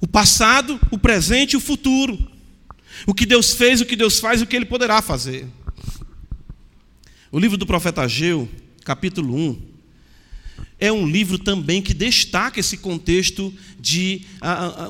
[0.00, 2.35] o passado, o presente e o futuro.
[3.04, 5.46] O que Deus fez, o que Deus faz e o que Ele poderá fazer.
[7.32, 8.48] O livro do profeta Ageu,
[8.84, 9.62] capítulo 1,
[10.78, 14.22] é um livro também que destaca esse contexto de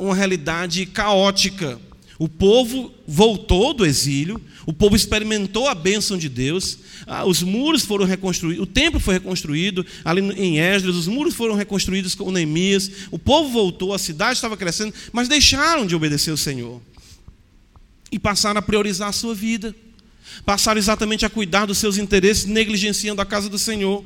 [0.00, 1.80] uma realidade caótica.
[2.18, 6.78] O povo voltou do exílio, o povo experimentou a bênção de Deus,
[7.26, 12.14] os muros foram reconstruídos, o templo foi reconstruído ali em Esdras, os muros foram reconstruídos
[12.14, 16.80] com Neemias, o povo voltou, a cidade estava crescendo, mas deixaram de obedecer o Senhor
[18.10, 19.74] e passaram a priorizar a sua vida,
[20.44, 24.04] passaram exatamente a cuidar dos seus interesses, negligenciando a casa do Senhor.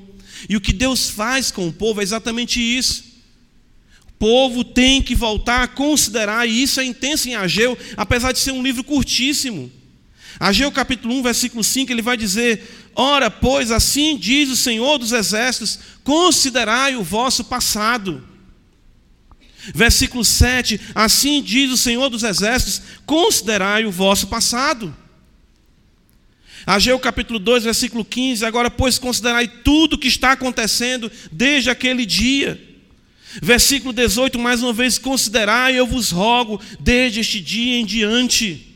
[0.48, 3.04] E o que Deus faz com o povo é exatamente isso.
[4.08, 8.38] O povo tem que voltar a considerar, e isso é intenso em Ageu, apesar de
[8.38, 9.70] ser um livro curtíssimo.
[10.38, 15.12] Ageu capítulo 1, versículo 5, ele vai dizer: Ora, pois, assim diz o Senhor dos
[15.12, 18.29] Exércitos: considerai o vosso passado.
[19.74, 24.94] Versículo 7: Assim diz o Senhor dos Exércitos: considerai o vosso passado.
[26.66, 28.44] Ageu capítulo 2, versículo 15.
[28.44, 32.60] Agora, pois, considerai tudo o que está acontecendo desde aquele dia.
[33.40, 38.69] Versículo 18, mais uma vez, considerai, eu vos rogo, desde este dia em diante.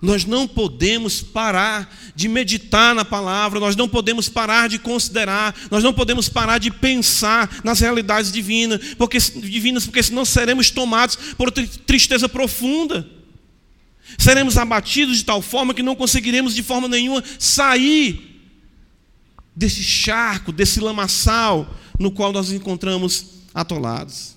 [0.00, 5.82] Nós não podemos parar de meditar na palavra, nós não podemos parar de considerar, nós
[5.82, 11.50] não podemos parar de pensar nas realidades divinas, porque, divinas, porque senão seremos tomados por
[11.50, 13.08] tristeza profunda.
[14.18, 18.42] Seremos abatidos de tal forma que não conseguiremos de forma nenhuma sair
[19.54, 24.36] desse charco, desse lamaçal no qual nós nos encontramos atolados.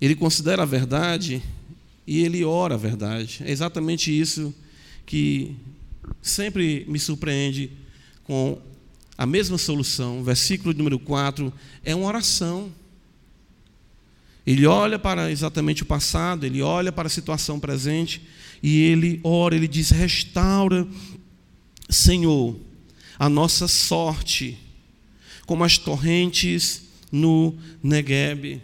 [0.00, 1.42] Ele considera a verdade
[2.06, 3.42] e ele ora a verdade.
[3.44, 4.54] É exatamente isso
[5.04, 5.56] que
[6.22, 7.70] sempre me surpreende
[8.24, 8.58] com
[9.18, 10.22] a mesma solução.
[10.22, 11.52] Versículo número 4
[11.84, 12.72] é uma oração.
[14.46, 18.22] Ele olha para exatamente o passado, ele olha para a situação presente
[18.62, 20.86] e ele ora, ele diz: restaura,
[21.90, 22.56] Senhor,
[23.18, 24.56] a nossa sorte,
[25.46, 28.62] como as torrentes no Negueb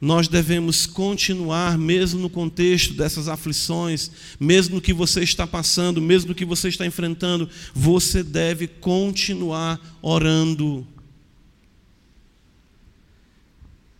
[0.00, 6.28] nós devemos continuar, mesmo no contexto dessas aflições, mesmo no que você está passando, mesmo
[6.28, 10.86] no que você está enfrentando, você deve continuar orando.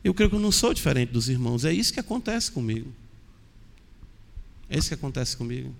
[0.05, 2.93] Eu creio que eu não sou diferente dos irmãos, é isso que acontece comigo.
[4.69, 5.75] É isso que acontece comigo.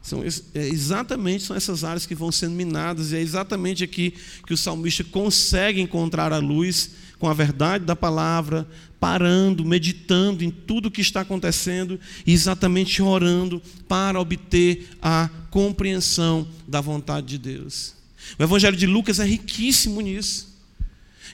[0.00, 4.14] São é exatamente são essas áreas que vão sendo minadas, e é exatamente aqui
[4.46, 8.66] que o salmista consegue encontrar a luz com a verdade da palavra,
[9.00, 16.46] parando, meditando em tudo o que está acontecendo e exatamente orando para obter a compreensão
[16.66, 17.94] da vontade de Deus.
[18.38, 20.48] O Evangelho de Lucas é riquíssimo nisso.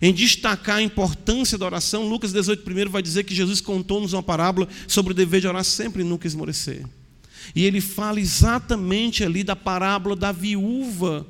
[0.02, 4.22] Em destacar a importância da oração, Lucas 18, primeiro vai dizer que Jesus contou-nos uma
[4.22, 6.84] parábola sobre o dever de orar sempre e nunca esmorecer.
[7.54, 11.26] E ele fala exatamente ali da parábola da viúva,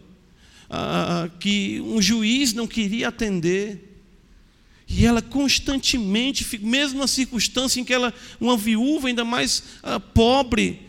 [0.70, 3.93] ah, que um juiz não queria atender.
[4.96, 10.80] E ela constantemente, mesmo na circunstância em que ela, uma viúva ainda mais uh, pobre,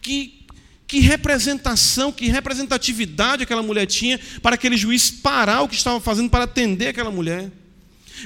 [0.00, 0.44] que,
[0.86, 6.30] que representação, que representatividade aquela mulher tinha para aquele juiz parar o que estava fazendo
[6.30, 7.50] para atender aquela mulher.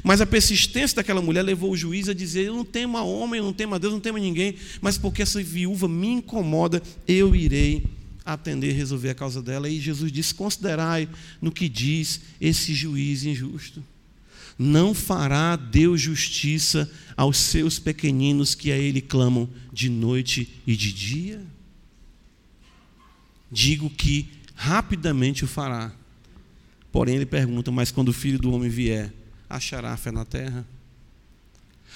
[0.03, 3.39] Mas a persistência daquela mulher levou o juiz a dizer: Eu não temo a homem,
[3.39, 6.83] eu não temo a Deus, não temo a ninguém, mas porque essa viúva me incomoda,
[7.09, 7.85] eu irei
[8.25, 9.71] atender e resolver a causa dela.
[9.71, 11.09] E Jesus disse: Considerai
[11.41, 13.83] no que diz esse juiz injusto.
[14.59, 20.93] Não fará Deus justiça aos seus pequeninos que a Ele clamam de noite e de
[20.93, 21.43] dia?
[23.51, 25.93] Digo que rapidamente o fará.
[26.91, 29.13] Porém, ele pergunta: Mas quando o filho do homem vier,
[29.49, 30.67] achará fé na terra?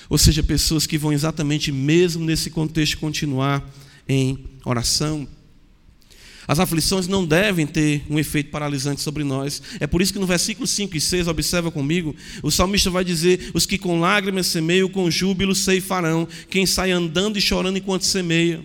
[0.09, 3.69] Ou seja, pessoas que vão exatamente mesmo nesse contexto continuar
[4.09, 5.29] em oração,
[6.49, 9.63] as aflições não devem ter um efeito paralisante sobre nós.
[9.79, 13.51] É por isso que no versículo 5 e 6, observa comigo, o salmista vai dizer:
[13.53, 18.65] Os que com lágrimas semeiam, com júbilo ceifarão, quem sai andando e chorando enquanto semeia.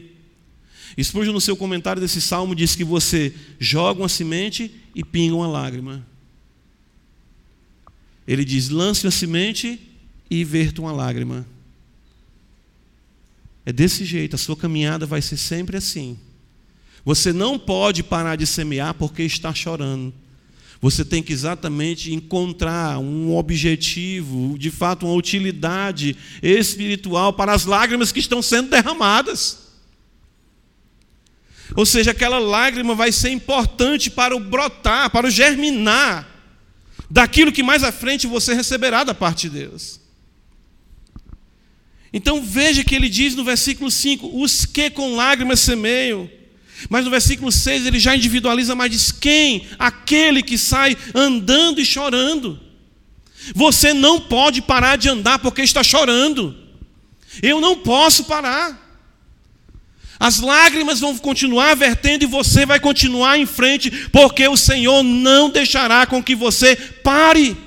[0.98, 5.48] Spurgeon, no seu comentário desse salmo, diz que você joga uma semente e pinga uma
[5.48, 6.08] lágrima.
[8.26, 9.78] Ele diz: lance a semente
[10.30, 11.46] e verta uma lágrima.
[13.65, 16.17] É desse jeito, a sua caminhada vai ser sempre assim.
[17.06, 20.13] Você não pode parar de semear porque está chorando.
[20.80, 28.12] Você tem que exatamente encontrar um objetivo, de fato, uma utilidade espiritual para as lágrimas
[28.12, 29.60] que estão sendo derramadas.
[31.76, 36.30] Ou seja, aquela lágrima vai ser importante para o brotar, para o germinar
[37.10, 40.02] daquilo que mais à frente você receberá da parte de Deus.
[42.12, 46.30] Então veja que ele diz no versículo 5: os que com lágrimas semeiam,
[46.89, 49.67] mas no versículo 6 ele já individualiza mais, diz: quem?
[49.78, 52.60] Aquele que sai andando e chorando.
[53.54, 56.56] Você não pode parar de andar porque está chorando.
[57.41, 58.82] Eu não posso parar.
[60.19, 65.50] As lágrimas vão continuar vertendo e você vai continuar em frente, porque o Senhor não
[65.50, 67.58] deixará com que você pare.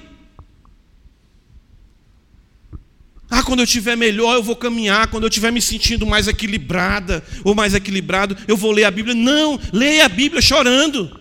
[3.29, 5.09] Ah, quando eu estiver melhor, eu vou caminhar.
[5.09, 9.15] Quando eu estiver me sentindo mais equilibrada ou mais equilibrado, eu vou ler a Bíblia.
[9.15, 11.21] Não, leia a Bíblia chorando.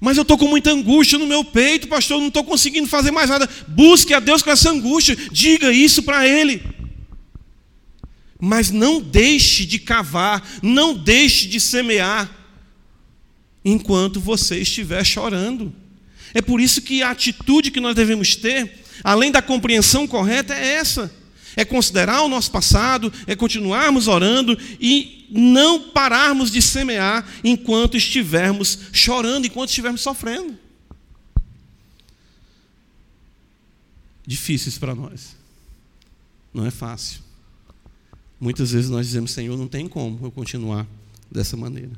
[0.00, 3.10] Mas eu estou com muita angústia no meu peito, pastor, eu não estou conseguindo fazer
[3.10, 3.48] mais nada.
[3.66, 6.62] Busque a Deus com essa angústia, diga isso para Ele.
[8.38, 12.30] Mas não deixe de cavar, não deixe de semear,
[13.64, 15.74] enquanto você estiver chorando.
[16.34, 20.74] É por isso que a atitude que nós devemos ter além da compreensão correta, é
[20.74, 21.12] essa:
[21.56, 28.78] é considerar o nosso passado, é continuarmos orando e não pararmos de semear enquanto estivermos
[28.92, 30.56] chorando, enquanto estivermos sofrendo.
[34.26, 35.36] Difíceis para nós.
[36.52, 37.20] Não é fácil.
[38.38, 40.86] Muitas vezes nós dizemos, Senhor, não tem como eu continuar
[41.30, 41.92] dessa maneira.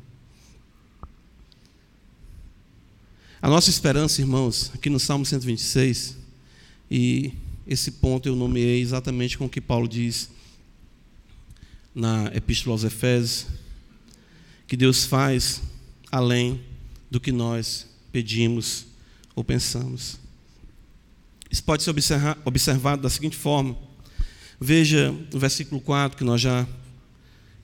[3.41, 6.17] A nossa esperança, irmãos, aqui no Salmo 126,
[6.91, 7.33] e
[7.67, 10.31] esse ponto eu nomeei exatamente com o que Paulo diz
[11.95, 13.47] na Epístola aos Efésios,
[14.67, 15.61] que Deus faz
[16.11, 16.61] além
[17.11, 18.87] do que nós pedimos
[19.35, 20.19] ou pensamos.
[21.51, 21.95] Isso pode ser
[22.45, 23.77] observado da seguinte forma.
[24.61, 26.67] Veja o versículo 4 que nós já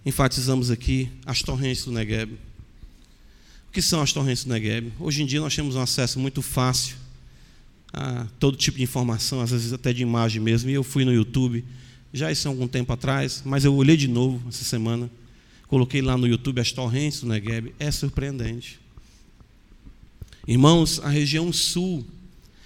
[0.05, 2.33] enfatizamos aqui, as torrentes do Negueb.
[3.69, 4.93] O que são as torrentes do Negueb?
[5.01, 7.04] Hoje em dia nós temos um acesso muito fácil
[7.97, 10.69] a todo tipo de informação, às vezes até de imagem mesmo.
[10.69, 11.65] E eu fui no YouTube,
[12.13, 15.09] já isso há algum tempo atrás, mas eu olhei de novo essa semana,
[15.69, 17.73] coloquei lá no YouTube as torrentes do Negueb.
[17.79, 18.81] É surpreendente.
[20.47, 22.05] Irmãos, a região sul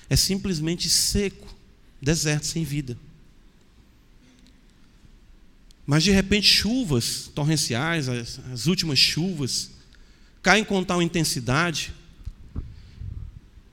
[0.08, 1.54] é simplesmente seco,
[2.00, 2.96] deserto sem vida.
[5.86, 9.70] Mas de repente chuvas torrenciais, as, as últimas chuvas,
[10.42, 11.92] caem com tal intensidade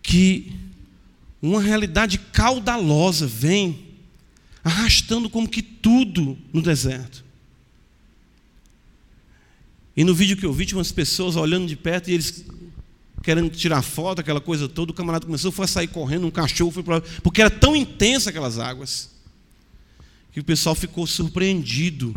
[0.04, 0.65] que
[1.46, 3.86] uma realidade caudalosa vem
[4.64, 7.24] arrastando como que tudo no deserto.
[9.96, 12.46] E no vídeo que eu vi, tinha umas pessoas olhando de perto e eles
[13.24, 14.92] querendo tirar foto, aquela coisa toda.
[14.92, 18.30] O camarada começou foi a sair correndo, um cachorro foi para porque era tão intensa
[18.30, 19.12] aquelas águas
[20.32, 22.16] que o pessoal ficou surpreendido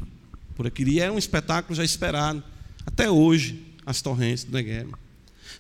[0.57, 0.91] por aquilo.
[0.91, 2.43] E era um espetáculo já esperado
[2.85, 4.91] até hoje as torrentes do Negev.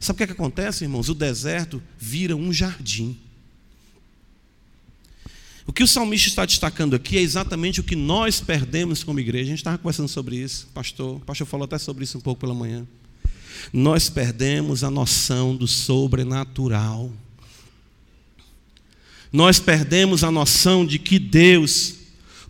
[0.00, 1.08] Sabe o que, é que acontece, irmãos?
[1.08, 3.16] O deserto vira um jardim.
[5.68, 9.44] O que o salmista está destacando aqui é exatamente o que nós perdemos como igreja.
[9.44, 11.18] A gente estava conversando sobre isso, pastor.
[11.18, 12.84] O pastor falou até sobre isso um pouco pela manhã
[13.72, 17.12] nós perdemos a noção do sobrenatural.
[19.32, 21.94] Nós perdemos a noção de que Deus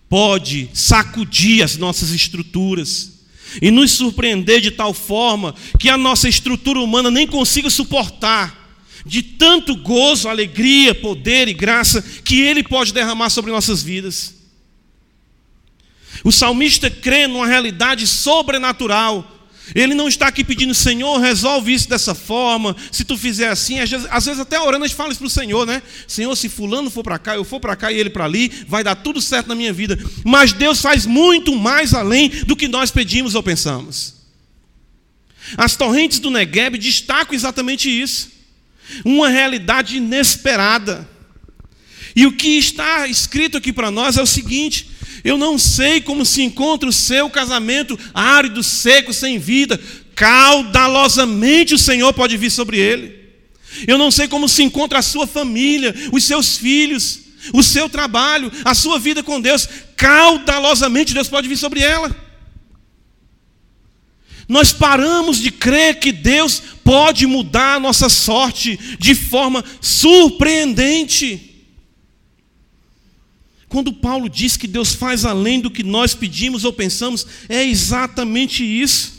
[0.08, 3.18] pode sacudir as nossas estruturas
[3.60, 8.67] e nos surpreender de tal forma que a nossa estrutura humana nem consiga suportar
[9.08, 14.34] de tanto gozo, alegria, poder e graça que Ele pode derramar sobre nossas vidas.
[16.22, 19.38] O salmista crê numa realidade sobrenatural
[19.74, 22.74] ele não está aqui pedindo, Senhor, resolve isso dessa forma.
[22.90, 25.26] Se tu fizer assim, às vezes, às vezes até orando a gente fala isso para
[25.26, 25.82] o Senhor, né?
[26.06, 28.82] Senhor, se fulano for para cá, eu for para cá e ele para ali, vai
[28.82, 29.98] dar tudo certo na minha vida.
[30.24, 34.14] Mas Deus faz muito mais além do que nós pedimos ou pensamos.
[35.56, 38.37] As torrentes do Negueb destacam exatamente isso.
[39.04, 41.08] Uma realidade inesperada.
[42.14, 44.90] E o que está escrito aqui para nós é o seguinte:
[45.24, 49.80] eu não sei como se encontra o seu casamento árido, seco, sem vida.
[50.14, 53.18] Caudalosamente o Senhor pode vir sobre ele.
[53.86, 57.20] Eu não sei como se encontra a sua família, os seus filhos,
[57.52, 59.68] o seu trabalho, a sua vida com Deus.
[59.96, 62.27] Caudalosamente Deus pode vir sobre ela.
[64.48, 71.66] Nós paramos de crer que Deus pode mudar a nossa sorte de forma surpreendente.
[73.68, 78.64] Quando Paulo diz que Deus faz além do que nós pedimos ou pensamos, é exatamente
[78.64, 79.18] isso.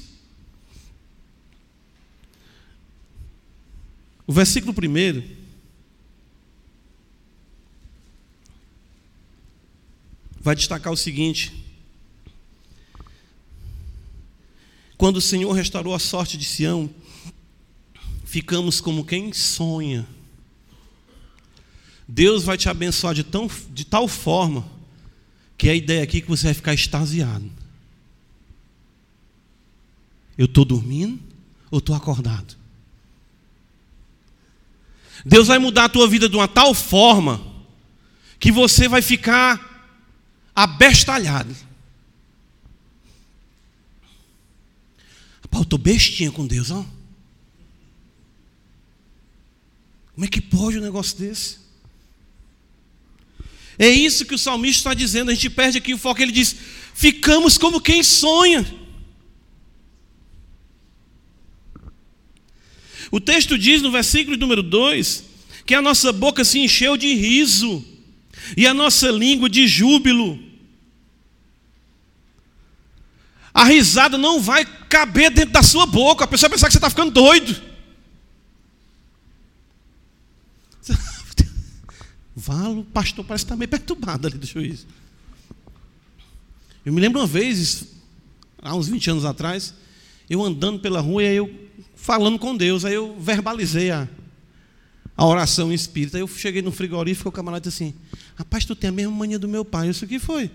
[4.26, 5.24] O versículo primeiro.
[10.42, 11.59] Vai destacar o seguinte:
[15.00, 16.90] Quando o Senhor restaurou a sorte de Sião,
[18.26, 20.06] ficamos como quem sonha.
[22.06, 24.70] Deus vai te abençoar de, tão, de tal forma
[25.58, 27.50] que a ideia aqui é que você vai ficar extasiado.
[30.38, 31.18] Eu estou dormindo
[31.72, 32.58] ou estou acordado?
[35.24, 37.42] Deus vai mudar a tua vida de uma tal forma
[38.38, 39.96] que você vai ficar
[40.54, 41.56] abestalhado.
[45.50, 46.86] Pô, eu estou bestinha com Deus, ó.
[50.14, 51.58] Como é que pode um negócio desse?
[53.78, 55.32] É isso que o salmista está dizendo.
[55.32, 56.22] A gente perde aqui o foco.
[56.22, 56.54] Ele diz:
[56.94, 58.66] ficamos como quem sonha.
[63.10, 65.24] O texto diz no versículo número 2
[65.66, 67.86] que a nossa boca se encheu de riso
[68.58, 70.49] e a nossa língua de júbilo.
[73.60, 76.78] A risada não vai caber dentro da sua boca, a pessoa vai pensar que você
[76.78, 77.62] está ficando doido.
[82.34, 84.88] Valo, pastor parece estar meio perturbado ali do juiz.
[86.86, 87.84] Eu me lembro uma vez,
[88.62, 89.74] há uns 20 anos atrás,
[90.30, 91.54] eu andando pela rua e eu
[91.98, 94.08] falando com Deus, aí eu verbalizei a,
[95.18, 96.16] a oração espírita.
[96.16, 97.94] Aí eu cheguei no frigorífico o camarada disse assim:
[98.38, 99.90] Rapaz, tu tem a mesma mania do meu pai.
[99.90, 100.50] Isso que foi?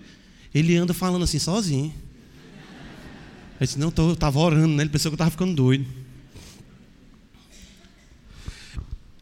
[0.51, 1.93] Ele anda falando assim sozinho.
[3.59, 4.83] Ele disse, não, eu estava orando, né?
[4.83, 5.85] Ele pensou que eu estava ficando doido.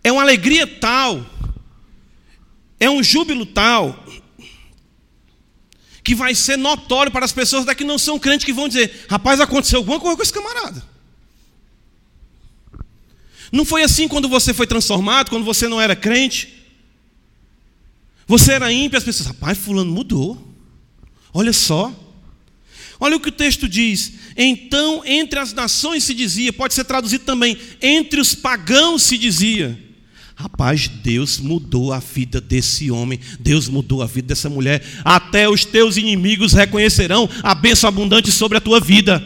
[0.03, 1.25] É uma alegria tal,
[2.79, 4.03] é um júbilo tal,
[6.03, 9.39] que vai ser notório para as pessoas daqui não são crentes que vão dizer: rapaz,
[9.39, 10.83] aconteceu alguma coisa com esse camarada.
[13.51, 16.61] Não foi assim quando você foi transformado, quando você não era crente.
[18.25, 20.53] Você era ímpio, as pessoas, rapaz, fulano mudou.
[21.33, 21.93] Olha só.
[23.03, 24.13] Olha o que o texto diz.
[24.37, 29.77] Então, entre as nações se dizia, pode ser traduzido também, entre os pagãos se dizia.
[30.33, 34.81] Rapaz, Deus mudou a vida desse homem, Deus mudou a vida dessa mulher.
[35.03, 39.21] Até os teus inimigos reconhecerão a bênção abundante sobre a tua vida.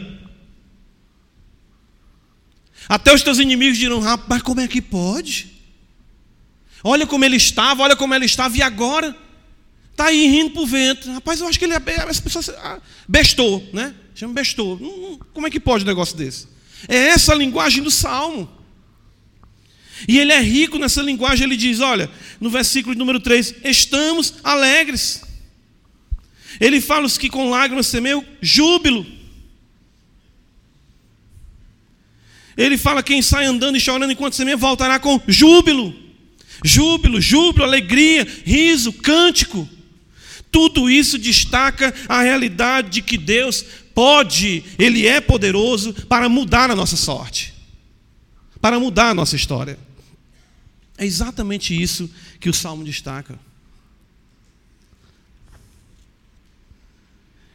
[2.88, 5.52] Até os teus inimigos dirão: Rapaz, como é que pode?
[6.82, 9.16] Olha como ele estava, olha como ela estava, e agora?
[9.98, 11.10] Está aí rindo para o vento.
[11.10, 11.82] Rapaz, eu acho que ele é.
[12.08, 12.50] As pessoas.
[12.50, 13.92] Ah, bestou, né?
[14.14, 14.78] Chama bestou.
[15.34, 16.46] Como é que pode um negócio desse?
[16.86, 18.48] É essa a linguagem do salmo.
[20.06, 22.08] E ele é rico nessa linguagem, ele diz: olha,
[22.40, 25.22] no versículo número 3: estamos alegres.
[26.60, 29.04] Ele fala os que com lágrimas semeiam júbilo.
[32.56, 35.92] Ele fala: quem sai andando e chorando enquanto semeia voltará com júbilo.
[36.64, 39.68] Júbilo, júbilo, alegria, riso, cântico.
[40.50, 46.76] Tudo isso destaca a realidade de que Deus pode, Ele é poderoso para mudar a
[46.76, 47.54] nossa sorte,
[48.60, 49.78] para mudar a nossa história.
[50.96, 53.38] É exatamente isso que o salmo destaca.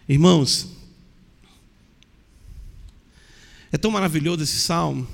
[0.07, 0.67] Irmãos,
[3.71, 5.07] é tão maravilhoso esse salmo,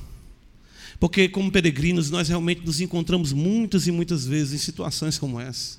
[0.99, 5.78] porque como peregrinos nós realmente nos encontramos muitas e muitas vezes em situações como essa.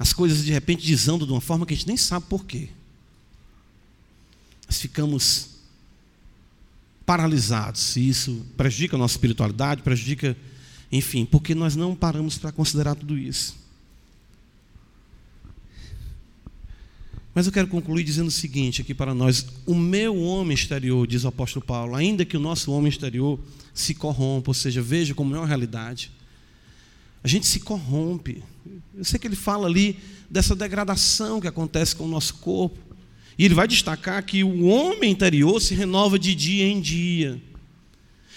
[0.00, 2.70] As coisas de repente desandam de uma forma que a gente nem sabe por quê.
[4.66, 5.50] Nós ficamos
[7.04, 7.96] paralisados.
[7.96, 10.34] E isso prejudica a nossa espiritualidade, prejudica,
[10.90, 13.60] enfim, porque nós não paramos para considerar tudo isso.
[17.34, 21.24] Mas eu quero concluir dizendo o seguinte aqui para nós: o meu homem exterior, diz
[21.24, 23.38] o apóstolo Paulo, ainda que o nosso homem exterior
[23.74, 26.10] se corrompa, ou seja, veja como é uma realidade,
[27.22, 28.42] a gente se corrompe.
[28.94, 32.78] Eu sei que ele fala ali dessa degradação que acontece com o nosso corpo.
[33.38, 37.40] E ele vai destacar que o homem interior se renova de dia em dia.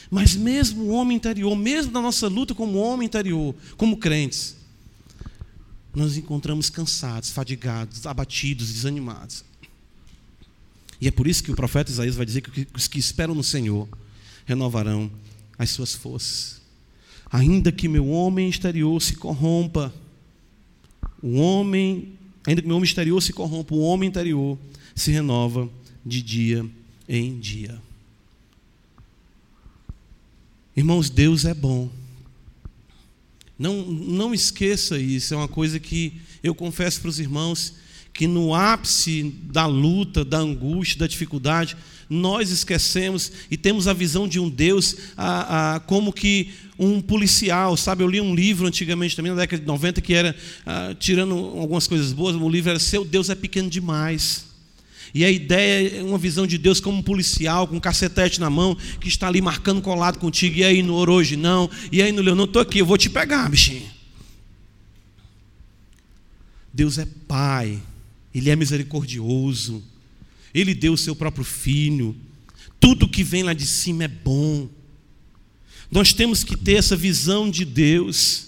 [0.09, 4.55] Mas mesmo o homem interior, mesmo na nossa luta como homem interior, como crentes,
[5.93, 9.43] nós nos encontramos cansados, fadigados, abatidos, desanimados.
[11.01, 13.43] E é por isso que o profeta Isaías vai dizer que os que esperam no
[13.43, 13.87] Senhor
[14.45, 15.11] renovarão
[15.57, 16.61] as suas forças.
[17.31, 19.93] Ainda que meu homem exterior se corrompa,
[21.23, 22.09] o homem,
[22.45, 24.57] ainda que meu homem exterior se corrompa, o homem interior
[24.93, 25.69] se renova
[26.05, 26.65] de dia
[27.07, 27.81] em dia.
[30.75, 31.89] Irmãos, Deus é bom.
[33.57, 37.75] Não, não esqueça isso, é uma coisa que eu confesso para os irmãos
[38.11, 41.77] que no ápice da luta, da angústia, da dificuldade,
[42.13, 47.75] nós esquecemos e temos a visão de um Deus a, a, como que um policial,
[47.75, 48.03] sabe?
[48.03, 50.35] Eu li um livro antigamente também, na década de 90, que era,
[50.65, 54.53] a, tirando algumas coisas boas, o livro era Seu Deus é pequeno demais.
[55.13, 58.49] E a ideia é uma visão de Deus como um policial, com um cacetete na
[58.49, 60.57] mão, que está ali marcando colado contigo.
[60.57, 61.69] E aí no hoje não.
[61.91, 63.87] E aí no Leão, não estou aqui, eu vou te pegar, bichinho.
[66.73, 67.79] Deus é Pai,
[68.33, 69.83] Ele é misericordioso,
[70.53, 72.15] Ele deu o seu próprio filho.
[72.79, 74.69] Tudo que vem lá de cima é bom.
[75.89, 78.47] Nós temos que ter essa visão de Deus.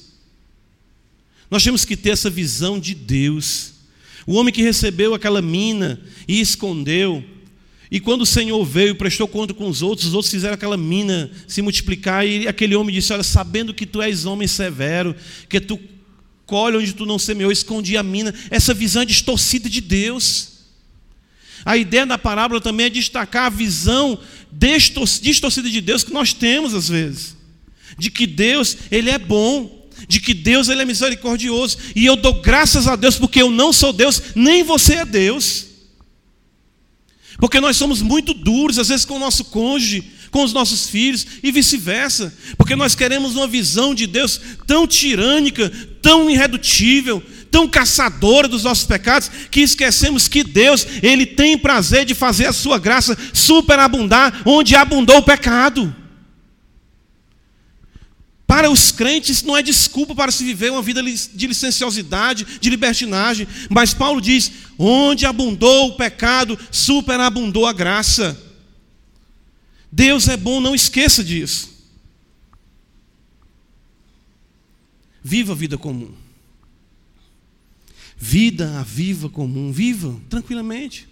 [1.50, 3.74] Nós temos que ter essa visão de Deus.
[4.26, 7.24] O homem que recebeu aquela mina e escondeu,
[7.92, 10.76] e quando o Senhor veio e prestou conta com os outros, os outros fizeram aquela
[10.76, 15.16] mina se multiplicar, e aquele homem disse: Olha, sabendo que tu és homem severo,
[15.48, 15.80] que tu
[16.46, 18.34] colhe onde tu não semeou, escondi a mina.
[18.50, 20.55] Essa visão é distorcida de Deus.
[21.64, 24.20] A ideia da parábola também é destacar a visão
[24.52, 27.36] distorcida de Deus que nós temos às vezes,
[27.98, 32.42] de que Deus ele é bom, de que Deus ele é misericordioso, e eu dou
[32.42, 35.66] graças a Deus porque eu não sou Deus, nem você é Deus.
[37.38, 41.26] Porque nós somos muito duros, às vezes com o nosso cônjuge, com os nossos filhos
[41.44, 42.34] e vice-versa.
[42.58, 45.70] Porque nós queremos uma visão de Deus tão tirânica,
[46.02, 47.22] tão irredutível,
[47.56, 52.52] tão caçadora dos nossos pecados, que esquecemos que Deus, Ele tem prazer de fazer a
[52.52, 55.96] sua graça superabundar onde abundou o pecado.
[58.46, 63.48] Para os crentes, não é desculpa para se viver uma vida de licenciosidade, de libertinagem.
[63.70, 68.38] Mas Paulo diz: onde abundou o pecado, superabundou a graça.
[69.90, 71.74] Deus é bom, não esqueça disso.
[75.24, 76.25] Viva a vida comum.
[78.28, 79.72] Vida a viva comum.
[79.72, 81.08] Viva tranquilamente.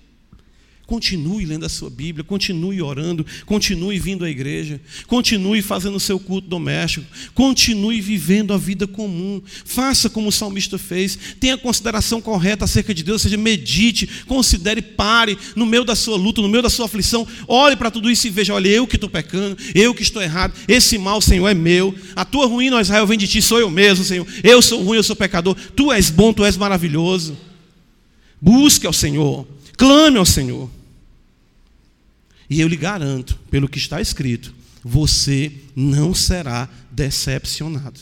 [0.85, 6.19] Continue lendo a sua Bíblia, continue orando, continue vindo à igreja, continue fazendo o seu
[6.19, 9.41] culto doméstico, continue vivendo a vida comum.
[9.63, 14.81] Faça como o salmista fez, tenha consideração correta acerca de Deus, ou seja, medite, considere,
[14.81, 18.27] pare no meio da sua luta, no meio da sua aflição, olhe para tudo isso
[18.27, 21.53] e veja: olha, eu que estou pecando, eu que estou errado, esse mal, Senhor, é
[21.53, 24.97] meu, a tua ruína, Israel, vem de ti, sou eu mesmo, Senhor, eu sou ruim,
[24.97, 27.37] eu sou pecador, tu és bom, tu és maravilhoso.
[28.41, 29.52] Busque ao Senhor.
[29.83, 30.71] Clame ao Senhor.
[32.49, 37.99] E eu lhe garanto, pelo que está escrito, você não será decepcionado.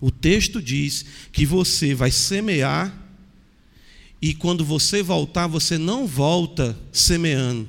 [0.00, 2.90] O texto diz que você vai semear
[4.22, 7.68] e quando você voltar, você não volta semeando,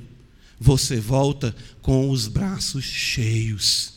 [0.58, 3.92] você volta com os braços cheios.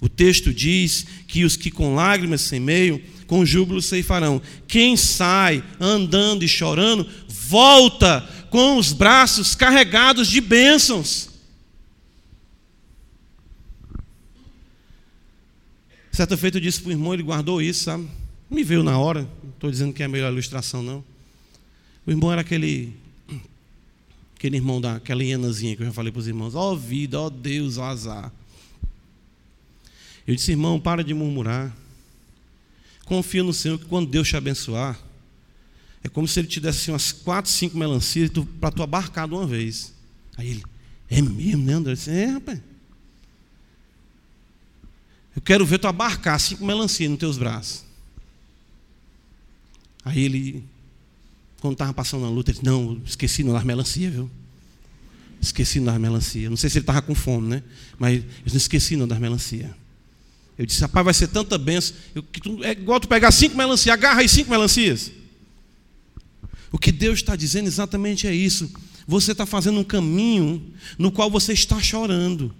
[0.00, 3.00] O texto diz que os que com lágrimas semeiam,
[3.30, 4.42] com júbilo ceifarão.
[4.66, 7.06] Quem sai andando e chorando,
[7.50, 11.28] volta com os braços carregados de bênçãos.
[16.12, 18.08] Certa feita eu disse para o irmão, ele guardou isso, sabe?
[18.48, 21.04] Me veio na hora, não estou dizendo que é a melhor ilustração, não.
[22.06, 22.94] O irmão era aquele
[24.36, 27.26] aquele irmão daquela hienazinha que eu já falei para os irmãos, ó oh, vida, ó
[27.26, 28.32] oh, Deus, ó oh, azar.
[30.26, 31.74] Eu disse, irmão, para de murmurar.
[33.04, 34.98] Confia no Senhor que quando Deus te abençoar,
[36.02, 39.34] é como se ele te desse assim, umas quatro, cinco melancias para tu abarcar de
[39.34, 39.92] uma vez.
[40.36, 40.64] Aí ele,
[41.08, 41.92] é mesmo, né, André?
[41.92, 42.60] Eu disse, é, rapaz.
[45.36, 47.84] Eu quero ver tu abarcar cinco melancias nos teus braços.
[50.04, 50.64] Aí ele,
[51.60, 54.30] quando estava passando na luta, ele disse, não, esqueci não das melancia, viu?
[55.40, 56.48] Esqueci não das melancia.
[56.48, 57.62] Não sei se ele estava com fome, né?
[57.98, 59.74] Mas eu não esqueci não das melancia.
[60.56, 61.94] Eu disse, rapaz, vai ser tanta benção.
[62.14, 65.12] Eu, que tu, é igual tu pegar cinco melancias, agarra aí cinco melancias.
[66.72, 68.70] O que Deus está dizendo exatamente é isso.
[69.06, 72.54] Você está fazendo um caminho no qual você está chorando.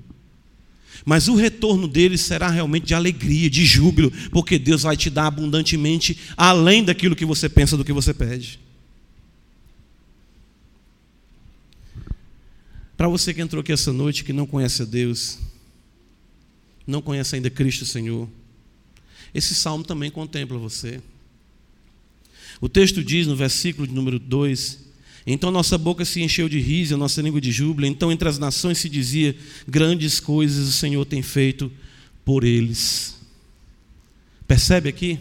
[1.05, 5.27] Mas o retorno dele será realmente de alegria, de júbilo, porque Deus vai te dar
[5.27, 8.61] abundantemente além daquilo que você pensa, do que você pede.
[12.97, 15.39] Para você que entrou aqui essa noite, que não conhece a Deus,
[16.87, 18.29] não conhece ainda Cristo Senhor,
[19.33, 21.01] esse salmo também contempla você.
[22.61, 24.79] O texto diz no versículo de número 2:
[25.27, 27.87] Então nossa boca se encheu de riso, a nossa língua de júbilo.
[27.87, 29.35] Então entre as nações se dizia:
[29.67, 31.73] Grandes coisas o Senhor tem feito
[32.25, 33.19] por eles.
[34.47, 35.19] Percebe aqui?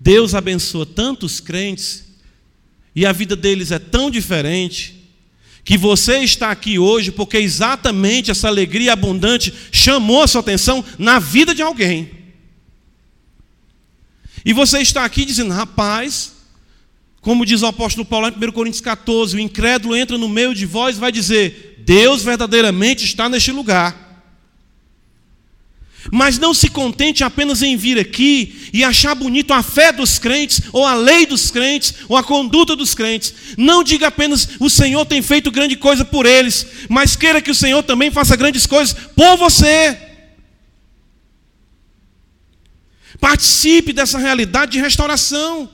[0.00, 2.04] Deus abençoa tantos crentes
[2.94, 4.96] e a vida deles é tão diferente
[5.62, 11.18] que você está aqui hoje porque exatamente essa alegria abundante chamou a sua atenção na
[11.18, 12.19] vida de alguém.
[14.44, 16.32] E você está aqui dizendo, rapaz,
[17.20, 20.64] como diz o apóstolo Paulo em 1 Coríntios 14, o incrédulo entra no meio de
[20.64, 24.08] vós e vai dizer: Deus verdadeiramente está neste lugar.
[26.10, 30.62] Mas não se contente apenas em vir aqui e achar bonito a fé dos crentes,
[30.72, 33.34] ou a lei dos crentes, ou a conduta dos crentes.
[33.58, 37.54] Não diga apenas o Senhor tem feito grande coisa por eles, mas queira que o
[37.54, 40.09] Senhor também faça grandes coisas por você.
[43.20, 45.68] Participe dessa realidade de restauração.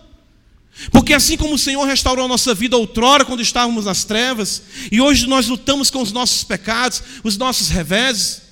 [0.90, 5.00] Porque assim como o Senhor restaurou a nossa vida outrora quando estávamos nas trevas, e
[5.00, 8.42] hoje nós lutamos com os nossos pecados, os nossos reveses,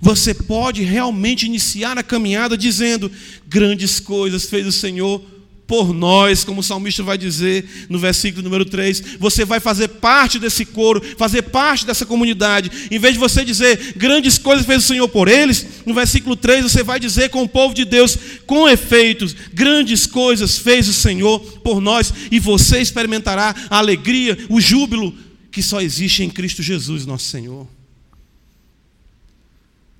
[0.00, 3.10] você pode realmente iniciar a caminhada dizendo:
[3.46, 5.22] grandes coisas fez o Senhor
[5.66, 9.16] por nós, como o salmista vai dizer no versículo número 3.
[9.18, 12.70] Você vai fazer parte desse coro, fazer parte dessa comunidade.
[12.90, 16.64] Em vez de você dizer grandes coisas fez o Senhor por eles, no versículo 3
[16.64, 21.40] você vai dizer com o povo de Deus, com efeitos, grandes coisas fez o Senhor
[21.60, 25.12] por nós, e você experimentará a alegria, o júbilo
[25.50, 27.66] que só existe em Cristo Jesus, nosso Senhor.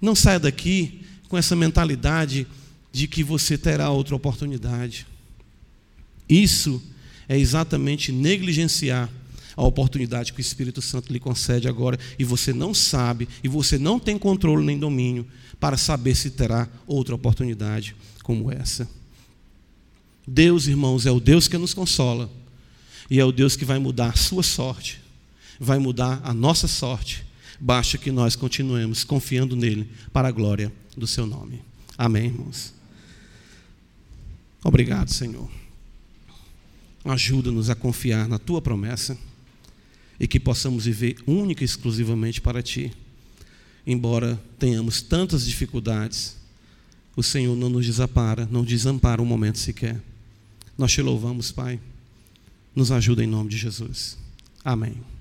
[0.00, 2.46] Não saia daqui com essa mentalidade
[2.92, 5.06] de que você terá outra oportunidade.
[6.28, 6.82] Isso
[7.28, 9.10] é exatamente negligenciar
[9.56, 13.78] a oportunidade que o Espírito Santo lhe concede agora e você não sabe e você
[13.78, 15.26] não tem controle nem domínio
[15.58, 18.88] para saber se terá outra oportunidade como essa.
[20.26, 22.30] Deus, irmãos, é o Deus que nos consola
[23.08, 25.00] e é o Deus que vai mudar a sua sorte,
[25.58, 27.26] vai mudar a nossa sorte,
[27.58, 31.62] Basta que nós continuemos confiando nele para a glória do seu nome.
[31.96, 32.74] Amém, irmãos.
[34.62, 35.48] Obrigado, Senhor.
[37.06, 39.16] Ajuda-nos a confiar na tua promessa
[40.18, 42.92] e que possamos viver única e exclusivamente para ti.
[43.86, 46.36] Embora tenhamos tantas dificuldades,
[47.14, 50.02] o Senhor não nos desampara, não desampara um momento sequer.
[50.76, 51.80] Nós te louvamos, Pai.
[52.74, 54.18] Nos ajuda em nome de Jesus.
[54.64, 55.15] Amém.